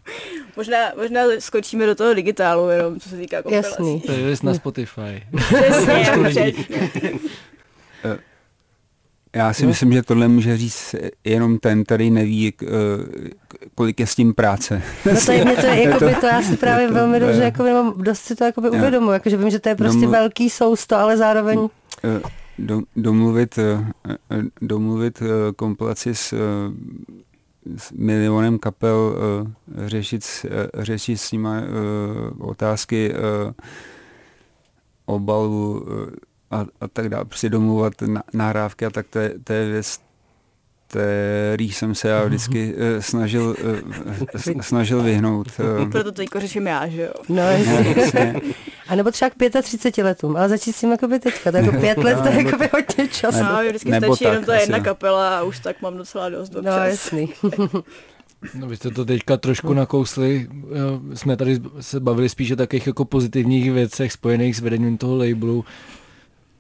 [0.56, 3.68] Možná, možná skočíme do toho digitálu jenom, co se týká kompilací.
[3.68, 4.00] Jasný.
[4.00, 5.22] To je na Spotify.
[5.36, 6.52] Přesně,
[9.36, 9.68] Já si no.
[9.68, 12.66] myslím, že tohle může říct jenom ten, který neví, eh,
[13.74, 14.82] kolik je s tím práce.
[15.06, 17.72] No to je, mě to, je, jakoby, to já si právě to, velmi dobře, jakoby,
[17.72, 20.96] mám, dost si to jakoby uvědomuji, jakože vím, že to je prostě domlu, velký sousto,
[20.96, 21.68] ale zároveň...
[22.04, 22.20] Eh,
[22.58, 23.84] do, domluvit, eh,
[24.62, 25.22] domluvit
[25.56, 26.34] kompilaci s,
[27.76, 29.16] s milionem kapel,
[29.86, 31.48] řešit, řešit s nimi
[32.38, 33.14] otázky
[35.06, 35.86] obalu,
[36.50, 37.92] a, a tak dále, prostě domluvat
[38.32, 40.00] nahrávky a tak to je, to je věc,
[40.90, 43.56] který jsem se já vždycky uh, snažil,
[44.44, 45.48] uh, snažil vyhnout.
[45.58, 45.90] Uh.
[45.90, 47.12] Proto to jako řeším já, že jo?
[47.28, 48.40] No, jasně.
[48.88, 51.80] A nebo třeba k 35 letům, ale začít s tím jako by teďka, to jako
[51.80, 53.42] pět let, to je jako by hodně času.
[53.42, 54.84] No, vždycky nebo stačí tak, jenom ta jedna jo.
[54.84, 56.76] kapela a už tak mám docela dost občas.
[56.76, 57.32] No, jasný.
[58.54, 60.48] No vy jste to teďka trošku nakousli,
[61.14, 65.64] jsme tady se bavili spíše o takových jako pozitivních věcech spojených s vedením toho labelu.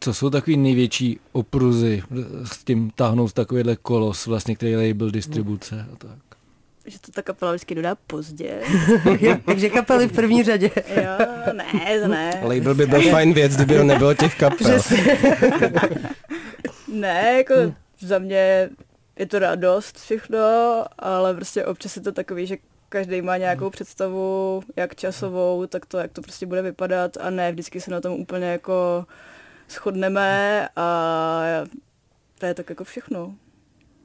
[0.04, 2.02] Co jsou takový největší opruzy
[2.44, 6.18] s tím táhnout takovýhle kolos, vlastně, který je label distribuce a tak?
[6.86, 8.60] Že to ta kapela vždycky dodá pozdě.
[9.44, 10.70] Takže kapely v první řadě.
[10.96, 12.40] jo, ne, to ne.
[12.42, 14.80] Label by byl fajn věc, kdyby ho nebylo těch kapel.
[16.88, 17.54] ne, jako
[18.00, 18.70] za mě
[19.18, 20.38] je to radost všechno,
[20.98, 22.56] ale prostě občas je to takový, že
[22.88, 27.52] každý má nějakou představu, jak časovou, tak to, jak to prostě bude vypadat a ne,
[27.52, 29.06] vždycky se na tom úplně jako
[29.70, 30.86] shodneme a
[32.38, 33.34] to je tak jako všechno.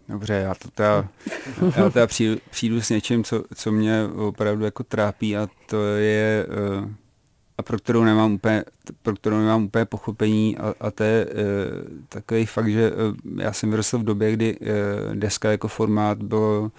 [0.09, 1.07] Dobře, já to teda,
[1.77, 6.47] já teda přijdu, přijdu s něčím, co, co mě opravdu jako trápí a to je
[6.79, 6.89] uh,
[7.57, 8.63] a pro kterou nemám úplně,
[9.01, 11.31] pro kterou nemám úplně pochopení a, a to je uh,
[12.09, 14.57] takový fakt, že uh, já jsem vyrostl v době, kdy
[15.13, 16.71] deska jako formát bylo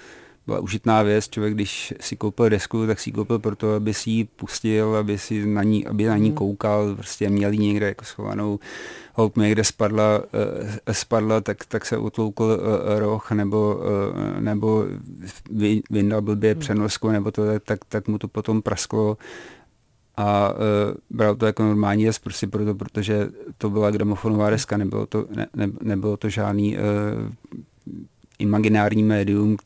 [0.46, 1.28] byla užitná věc.
[1.28, 5.18] Člověk, když si koupil desku, tak si ji koupil proto, aby si ji pustil, aby,
[5.18, 6.36] si na ní, aby na ní hmm.
[6.36, 8.58] koukal, prostě měl ji někde jako schovanou.
[9.14, 14.84] Hold někde spadla, uh, spadla tak, tak se utloukl uh, roh, nebo, uh, nebo
[15.90, 16.60] vyndal blbě hmm.
[16.60, 19.18] přenosku, nebo to, tak, tak mu to potom prasklo
[20.16, 20.56] a uh,
[21.10, 23.28] bral to jako normální věc, prostě proto, protože
[23.58, 26.82] to byla gramofonová deska, nebylo to, ne, ne, nebylo to žádný uh,
[28.38, 29.56] imaginární médium,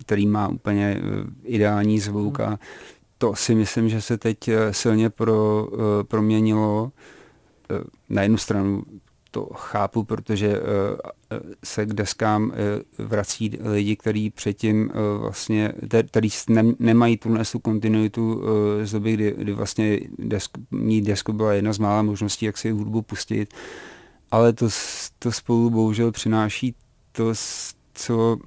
[0.00, 1.02] který, má úplně eh,
[1.44, 2.58] ideální zvuk a,
[3.18, 5.68] to si myslím, že se teď silně pro,
[6.02, 6.92] proměnilo.
[8.08, 8.82] Na jednu stranu
[9.30, 10.60] to chápu, protože
[11.64, 12.52] se k deskám
[12.98, 15.72] vrací lidi, kteří předtím vlastně,
[16.06, 16.28] který
[16.78, 18.42] nemají tu kontinuitu
[18.82, 22.70] z doby, kdy, kdy vlastně desk, mít desku byla jedna z mála možností, jak si
[22.70, 23.54] hudbu pustit,
[24.30, 24.68] ale to,
[25.18, 26.74] to spolu bohužel přináší
[27.12, 27.32] to,
[27.94, 28.38] co,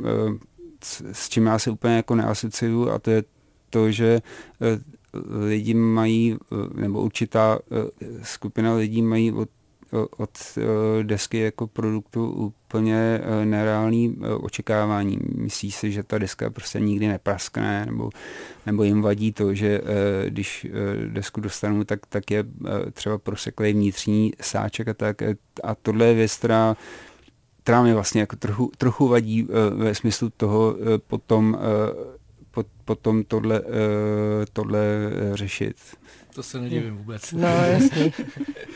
[1.11, 3.23] s čím já se úplně jako neasociuju a to je
[3.69, 4.21] to, že
[5.47, 6.37] lidi mají,
[6.75, 7.59] nebo určitá
[8.23, 9.49] skupina lidí mají od
[10.17, 15.19] od eh, desky jako produktu úplně eh, nereální eh, očekávání.
[15.35, 18.09] Myslí si, že ta deska prostě nikdy nepraskne, nebo,
[18.65, 19.81] nebo jim vadí to, že
[20.27, 20.67] když
[21.07, 22.45] desku dostanou, tak, tak je
[22.93, 25.21] třeba proseklý vnitřní sáček a tak.
[25.63, 26.75] A tohle je věc, která
[27.68, 30.76] která mě vlastně jako trochu, trochu vadí ve smyslu toho
[31.07, 31.57] potom,
[32.86, 33.61] potom tohle,
[34.53, 34.80] tohle
[35.34, 35.76] řešit.
[36.34, 37.32] To se nedivím vůbec.
[37.32, 38.13] No, jasný.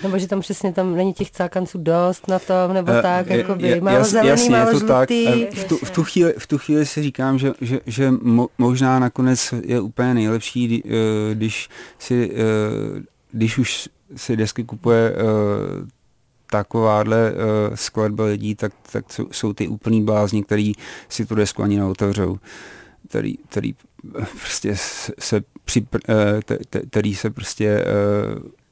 [0.04, 3.56] Nebo že tam přesně tam není těch cákanců dost na tom, nebo uh, tak, jako
[3.56, 5.12] by málo jas, zelený, jasně, málo je to tak.
[5.12, 8.48] Eh, v tu, v, tu chvíli, v tu chvíli si říkám, že, že, že mo,
[8.58, 10.84] možná nakonec je úplně nejlepší,
[11.34, 11.70] když
[12.00, 12.32] si,
[13.32, 15.16] když už si desky kupuje
[16.52, 17.38] takováhle uh,
[17.76, 20.74] skladba lidí, tak, tak jsou, jsou ty úplný blázni, který
[21.10, 22.38] si tu desku ani neotevřou.
[23.10, 23.76] Který, který
[24.40, 24.76] prostě
[25.20, 26.40] se při, eh,
[26.90, 27.86] který se prostě eh,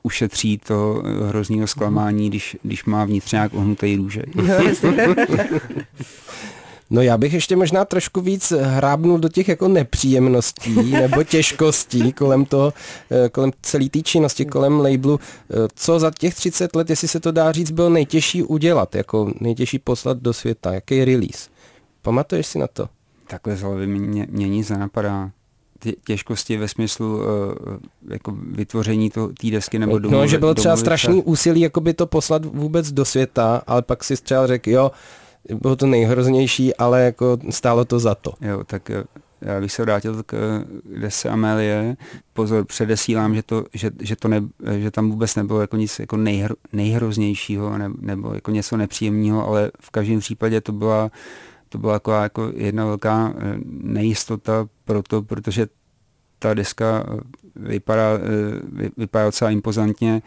[0.03, 4.29] ušetří to hrozného zklamání, když, když má vnitř nějak ohnutý růžek.
[6.89, 12.45] No já bych ještě možná trošku víc hrábnul do těch jako nepříjemností nebo těžkostí kolem
[12.45, 12.73] to,
[13.11, 15.19] eh, kolem celé té činnosti, kolem labelu.
[15.75, 19.79] Co za těch 30 let, jestli se to dá říct, bylo nejtěžší udělat, jako nejtěžší
[19.79, 21.49] poslat do světa, jaký release?
[22.01, 22.89] Pamatuješ si na to?
[23.27, 25.31] Takhle z hlavy mě, mě nic nenapadá
[26.07, 27.23] těžkosti ve smyslu uh,
[28.09, 32.45] jako vytvoření té desky nebo domluvit, No, že bylo třeba strašný úsilí jakoby to poslat
[32.45, 34.91] vůbec do světa, ale pak si třeba řekl, jo,
[35.61, 38.33] bylo to nejhroznější, ale jako stálo to za to.
[38.41, 38.91] Jo, tak
[39.41, 40.63] já bych se vrátil k
[40.99, 41.97] dese Amelie.
[42.33, 44.41] Pozor, předesílám, že, to, že, že, to ne,
[44.77, 49.71] že tam vůbec nebylo jako nic jako nejhro, nejhroznějšího ne, nebo jako něco nepříjemného, ale
[49.79, 51.11] v každém případě to byla
[51.69, 55.67] to byla jako, jako jedna velká eh, nejistota pro to, protože
[56.39, 57.19] ta deska eh,
[57.55, 58.09] vypadá,
[58.83, 60.21] eh, vypadá docela impozantně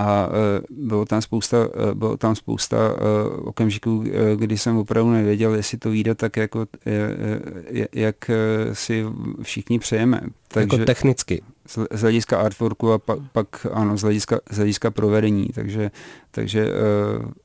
[0.00, 0.28] a
[0.70, 1.56] bylo tam spousta,
[1.94, 2.76] bylo tam spousta
[3.38, 6.66] okamžiků, kdy jsem opravdu nevěděl, jestli to vyjde tak, jako,
[7.92, 8.30] jak
[8.72, 9.04] si
[9.42, 10.20] všichni přejeme.
[10.48, 11.42] Takže, jako technicky
[11.90, 15.48] z hlediska artworku a pak, pak ano, z hlediska, z hlediska provedení.
[15.54, 15.90] Takže,
[16.30, 16.72] takže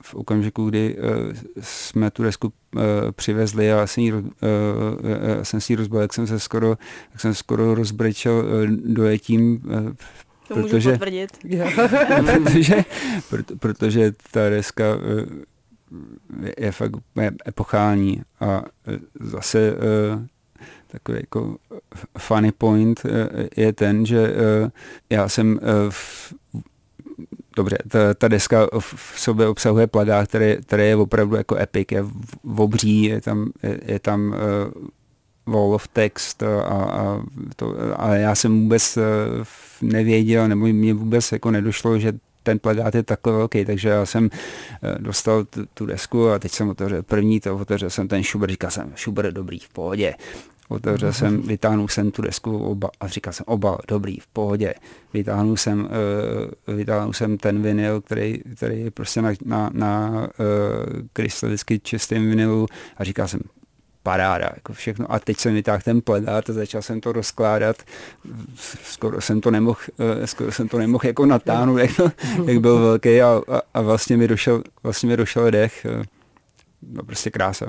[0.02, 0.98] v okamžiku, kdy
[1.60, 2.54] jsme tu desku
[3.12, 4.14] přivezli a já jsem, jí,
[5.44, 6.78] jsem si ji rozbil, jak jsem se skoro,
[7.12, 8.44] jak jsem skoro rozbrečel
[8.86, 9.62] dojetím,
[10.48, 11.38] to protože, můžu potvrdit.
[12.44, 12.76] protože,
[13.30, 15.02] proto, protože ta deska uh,
[16.58, 16.92] je fakt
[17.48, 18.64] epochální a
[19.20, 20.26] zase uh,
[20.96, 21.56] takový jako
[22.18, 24.72] funny point eh, je ten, že eh,
[25.10, 26.34] já jsem eh, v,
[27.56, 32.02] dobře, ta, ta deska v sobě obsahuje plagát, který, který je opravdu jako epic, je
[32.44, 34.36] v obří, je tam, je, je tam
[35.46, 37.22] wall of text a, a,
[37.56, 38.98] to, a já jsem vůbec
[39.82, 44.30] nevěděl, nebo mě vůbec jako nedošlo, že ten plagát je takhle velký, takže já jsem
[45.00, 48.72] dostal tu, tu desku a teď jsem otevřel první, to otevřel jsem ten Schubert, říkal
[48.72, 50.14] jsem, Schubert dobrý, v pohodě.
[50.70, 54.74] Otevřel jsem, vytáhnul jsem tu desku oba, a říkal jsem, oba, dobrý, v pohodě.
[55.14, 55.90] Vytáhnul jsem,
[56.68, 60.28] uh, vytáhnul jsem ten vinyl, který, který je prostě na, na, na uh,
[61.14, 62.68] krystalicky čistém vinylu
[62.98, 63.40] a říkal jsem,
[64.06, 65.12] paráda, jako všechno.
[65.12, 67.76] A teď jsem vytáhl ten pledát a začal jsem to rozkládat.
[68.84, 71.92] Skoro jsem to nemohl, uh, skoro jsem to nemohl jako natáhnout, jak,
[72.46, 75.86] jak byl velký a, a, a, vlastně mi došel, vlastně mi došel dech.
[76.92, 77.66] No prostě krása.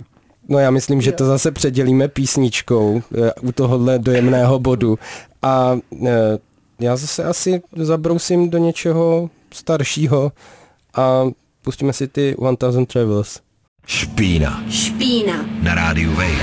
[0.49, 4.99] No já myslím, že to zase předělíme písničkou eh, u tohohle dojemného bodu.
[5.43, 6.39] A eh,
[6.80, 10.32] já zase asi zabrousím do něčeho staršího
[10.95, 11.22] a
[11.62, 13.45] pustíme si ty 1000 Travels.
[13.87, 14.64] Špína.
[14.70, 15.47] Špína.
[15.62, 16.43] Na rádiu Wave.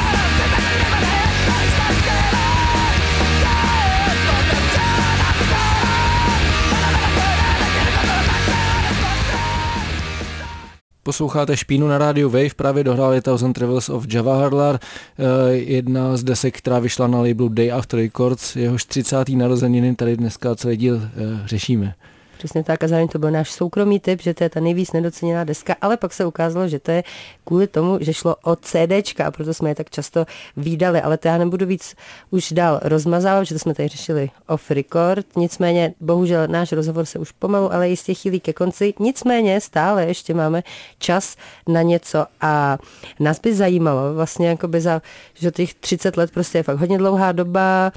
[11.03, 16.57] Posloucháte Špínu na rádiu Wave, právě dohráli Thousand Travels of Jawaharlal, eh, jedna z desek,
[16.57, 19.35] která vyšla na labelu Day After Records, jehož 30.
[19.35, 21.09] narozeniny tady dneska celý díl eh,
[21.47, 21.95] řešíme.
[22.43, 22.83] Přesně tak.
[22.83, 25.97] A zároveň to byl náš soukromý typ, že to je ta nejvíc nedoceněná deska, ale
[25.97, 27.03] pak se ukázalo, že to je
[27.43, 30.25] kvůli tomu, že šlo o CDčka a proto jsme je tak často
[30.57, 31.95] výdali, ale to já nebudu víc
[32.31, 37.19] už dál rozmazávat, že to jsme tady řešili off record, nicméně bohužel náš rozhovor se
[37.19, 40.63] už pomalu, ale jistě chýlí ke konci, nicméně stále ještě máme
[40.99, 41.35] čas
[41.67, 42.25] na něco.
[42.41, 42.77] A
[43.19, 45.01] nás by zajímalo vlastně jako by za,
[45.33, 47.91] že těch 30 let prostě je fakt hodně dlouhá doba,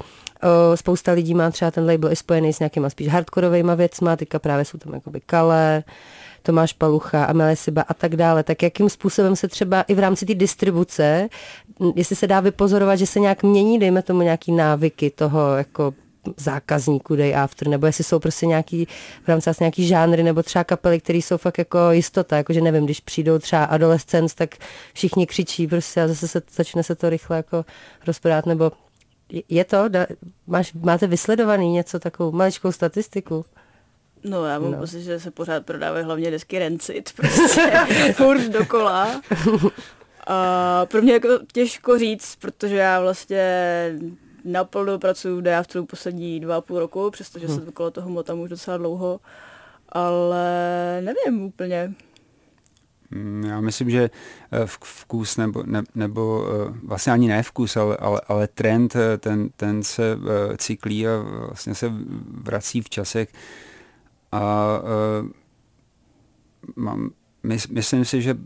[0.75, 4.65] Spousta lidí má třeba ten label i spojený s nějakýma spíš hardkorovými věcma, teďka právě
[4.65, 5.83] jsou tam jakoby Kale,
[6.43, 8.43] Tomáš Palucha, Amelie Siba a tak dále.
[8.43, 11.29] Tak jakým způsobem se třeba i v rámci té distribuce,
[11.95, 15.93] jestli se dá vypozorovat, že se nějak mění, dejme tomu nějaký návyky toho jako
[16.37, 18.87] zákazníků Day After, nebo jestli jsou prostě nějaký,
[19.23, 22.85] v rámci vlastně nějaký žánry, nebo třeba kapely, které jsou fakt jako jistota, jakože nevím,
[22.85, 24.55] když přijdou třeba adolescence, tak
[24.93, 27.65] všichni křičí prostě a zase se, začne se to rychle jako
[28.07, 28.71] rozpadat, nebo
[29.49, 29.89] je to?
[30.47, 33.45] Máš, máte vysledovaný něco, takovou maličkou statistiku?
[34.23, 34.77] No já mám no.
[34.77, 39.21] pocit, že se pořád prodávají hlavně desky Rancid, prostě furt dokola.
[40.27, 43.43] A pro mě jako těžko říct, protože já vlastně
[44.45, 47.55] naplno pracuji v Deafteru poslední dva a půl roku, přestože hmm.
[47.55, 49.19] se okolo toho motám už docela dlouho,
[49.89, 50.45] ale
[51.01, 51.93] nevím úplně.
[53.11, 54.09] Mm, já myslím, že
[54.51, 59.17] eh, vkus nebo, ne, nebo eh, vlastně ani ne vkus, ale, ale, ale trend, eh,
[59.17, 60.17] ten, ten se
[60.57, 61.11] cyklí a
[61.47, 61.91] vlastně se
[62.41, 63.29] vrací v časech.
[64.31, 64.67] A
[66.75, 67.11] mám,
[67.69, 68.37] myslím si, že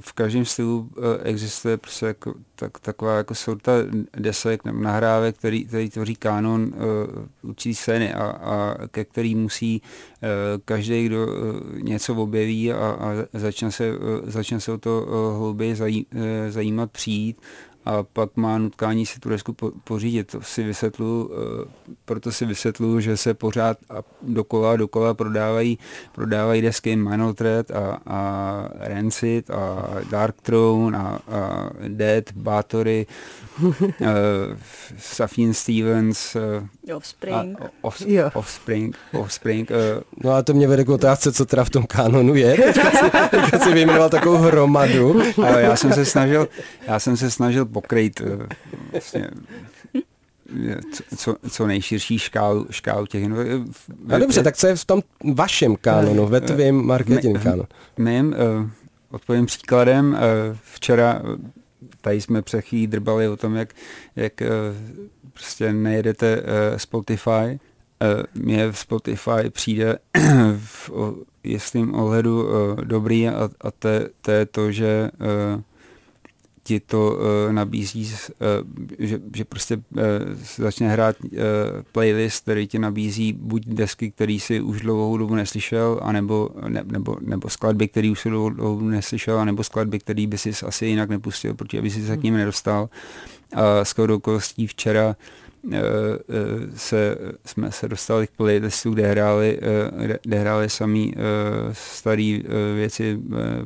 [0.00, 0.90] v každém stylu
[1.22, 3.72] existuje prostě jako, tak, taková jako sorta
[4.16, 6.72] desek nebo nahrávek, který, který tvoří kánon
[7.42, 9.82] určitý scény a, a ke který musí
[10.64, 11.26] každý, kdo
[11.82, 13.92] něco objeví a, a začne, se,
[14.24, 15.06] začne se o to
[15.38, 15.76] hlouběji
[16.48, 17.40] zajímat, přijít
[17.84, 20.30] a pak má nutkání si tu desku pořídit.
[20.30, 21.70] To si vysvětlu, eh,
[22.04, 25.78] proto si vysvětlu, že se pořád a dokola dokola prodávají,
[26.12, 33.06] prodávají desky Minor Threat a, a Rancid a Dark Throne a, a Dead, Bathory,
[34.98, 36.36] Safin Stevens,
[36.86, 37.60] uh, Offspring.
[37.60, 38.02] A, off,
[38.34, 42.34] offspring, offspring uh, no a to mě vede k otázce, co teda v tom kanonu
[42.34, 42.56] je.
[42.56, 45.22] Teďka si, teďka si vyjmenoval takovou hromadu.
[45.46, 46.48] Ale já jsem se snažil,
[46.86, 48.42] já jsem se snažil pokrýt uh,
[48.92, 49.30] vlastně,
[51.16, 55.02] co, co nejširší škálu, škálu těch No dobře, tak co je v tom
[55.34, 57.64] vašem kanonu, ve tvém marketing kanonu?
[57.98, 58.68] Mým, uh,
[59.10, 60.12] odpovím příkladem.
[60.12, 61.22] Uh, včera
[62.02, 63.74] tady jsme přechý drbali o tom, jak,
[64.16, 64.48] jak uh,
[65.32, 66.46] prostě nejedete uh,
[66.76, 67.30] Spotify.
[67.30, 69.98] Uh, mně Spotify přijde
[70.56, 70.90] v
[71.44, 72.48] jistým ohledu
[72.84, 73.88] dobrý a, a to,
[74.20, 75.10] to je to, že
[76.62, 78.16] ti to uh, nabízí, uh,
[78.98, 80.02] že, že prostě uh,
[80.56, 81.30] začne hrát uh,
[81.92, 87.16] playlist, který ti nabízí buď desky, který si už dlouhou dobu neslyšel, anebo, ne, nebo,
[87.20, 91.10] nebo skladby, který už si dlouhou dobu neslyšel, anebo skladby, který by si asi jinak
[91.10, 92.88] nepustil, protože by si se k ním nedostal.
[93.52, 95.51] A s okolností včera eh,
[96.76, 101.14] se, jsme se dostali k playlistu, kde hráli, eh, kde, hráli samý
[101.72, 102.38] staré
[102.74, 103.18] věci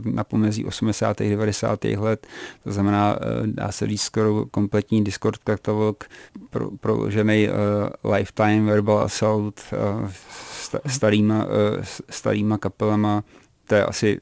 [0.05, 1.21] na pomezí 80.
[1.21, 1.85] 90.
[1.85, 2.27] let,
[2.65, 6.05] to znamená, dá se říct skoro kompletní Discord katalog
[6.51, 7.49] pro, proložený
[8.17, 9.61] Lifetime, Verbal Assault,
[10.87, 11.47] starýma,
[12.11, 13.25] starýma kapelama,
[13.67, 14.21] to je asi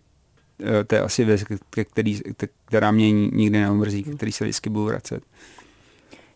[0.87, 1.45] to je asi věc,
[1.91, 2.21] který,
[2.65, 5.23] která mě nikdy neomrzí, který se vždycky budu vracet.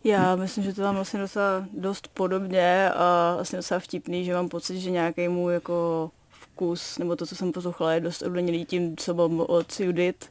[0.05, 4.49] Já myslím, že to tam vlastně docela dost podobně a vlastně docela vtipný, že mám
[4.49, 8.97] pocit, že nějaký můj jako vkus, nebo to, co jsem poslouchala, je dost ovlivněný tím,
[8.97, 10.31] co mám od Judith,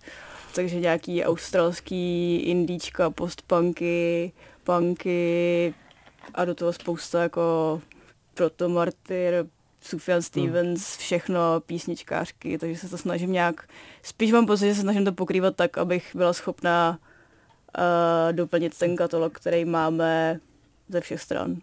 [0.55, 4.31] takže nějaký australský indíčka, postpunky,
[4.63, 5.73] punky
[6.33, 7.81] a do toho spousta jako
[8.33, 9.45] Proto Martyr,
[9.81, 13.67] Sufjan Stevens, všechno písničkářky, takže se to snažím nějak,
[14.03, 16.99] spíš mám pocit, že se snažím to pokrývat tak, abych byla schopná
[18.31, 20.39] doplnit ten katalog, který máme
[20.89, 21.55] ze všech stran.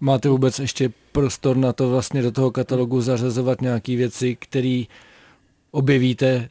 [0.00, 4.82] Máte vůbec ještě prostor na to vlastně do toho katalogu zařazovat nějaké věci, které
[5.70, 6.48] objevíte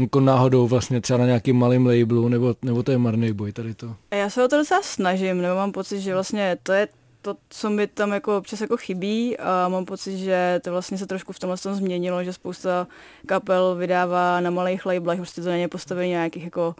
[0.00, 3.74] jako náhodou vlastně třeba na nějakým malým labelu, nebo, nebo to je marný boj tady
[3.74, 3.96] to?
[4.10, 6.88] Já se o to docela snažím, nebo mám pocit, že vlastně to je
[7.22, 11.06] to, co mi tam jako občas jako chybí a mám pocit, že to vlastně se
[11.06, 12.86] trošku v tomhle tom změnilo, že spousta
[13.26, 16.74] kapel vydává na malých labelech, prostě to není postavení nějakých jako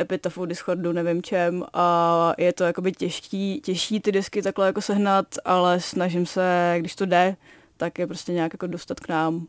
[0.00, 5.26] epitafu, Discordu, nevím čem a je to jakoby těžký, těžší ty disky takhle jako sehnat,
[5.44, 7.36] ale snažím se, když to jde,
[7.76, 9.46] tak je prostě nějak jako dostat k nám.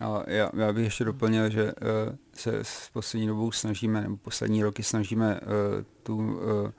[0.00, 1.70] A já, já bych ještě doplnil, že uh,
[2.34, 5.48] se s poslední dobou snažíme, nebo poslední roky snažíme uh,
[6.02, 6.70] tu uh,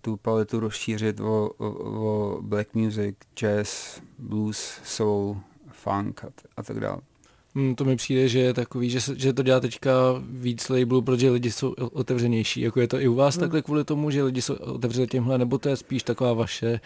[0.00, 6.80] tu paletu rozšířit o, o, o black music, jazz, blues, soul, funk a, a tak
[6.80, 7.00] dále.
[7.54, 9.90] Hmm, to mi přijde, že je takový, že, že to dělá teďka
[10.30, 12.60] víc labelů, protože lidi jsou otevřenější.
[12.60, 13.40] Jako je to i u vás hmm.
[13.40, 16.80] takhle kvůli tomu, že lidi jsou otevřeli těmhle, nebo to je spíš taková vaše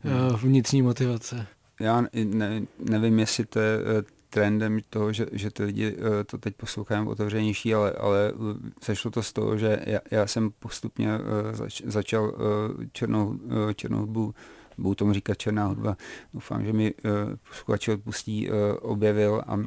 [0.00, 0.26] hmm.
[0.26, 1.46] uh, vnitřní motivace?
[1.80, 3.84] Já ne, nevím, jestli to je uh,
[4.30, 8.32] trendem toho, že, že ty lidi uh, to teď poslouchají otevřenější, ale, ale
[8.82, 11.08] sešlo to z toho, že já, já jsem postupně
[11.52, 12.34] zač, začal
[12.92, 13.38] černou,
[13.74, 14.34] černou hudbu
[14.78, 15.96] budu tomu říkat černá hudba.
[16.34, 17.10] Doufám, že mi uh,
[17.48, 19.60] posluchači odpustí, uh, objevil a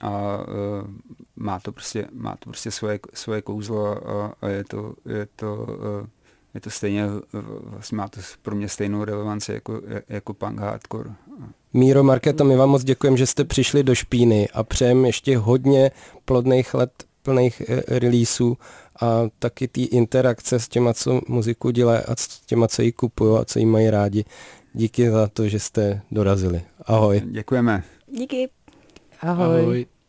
[0.00, 0.88] a uh,
[1.36, 5.66] má to prostě, má to prostě svoje, svoje kouzlo a, a je to, je to,
[6.00, 6.06] uh,
[6.54, 7.06] je to stejně,
[7.62, 11.10] vlastně má to pro mě stejnou relevanci jako, jako punk hardcore.
[11.72, 15.90] Míro, Markéto, my vám moc děkujeme, že jste přišli do Špíny a přejem ještě hodně
[16.24, 18.58] plodných let plných e, releaseů
[19.00, 23.38] a taky té interakce s těma, co muziku dělají a s těma, co ji kupují
[23.40, 24.24] a co jí mají rádi.
[24.72, 26.62] Díky za to, že jste dorazili.
[26.86, 27.22] Ahoj.
[27.24, 27.84] Děkujeme.
[28.12, 28.48] Díky.
[29.22, 29.62] Ahoj.
[29.62, 29.99] Ahoj.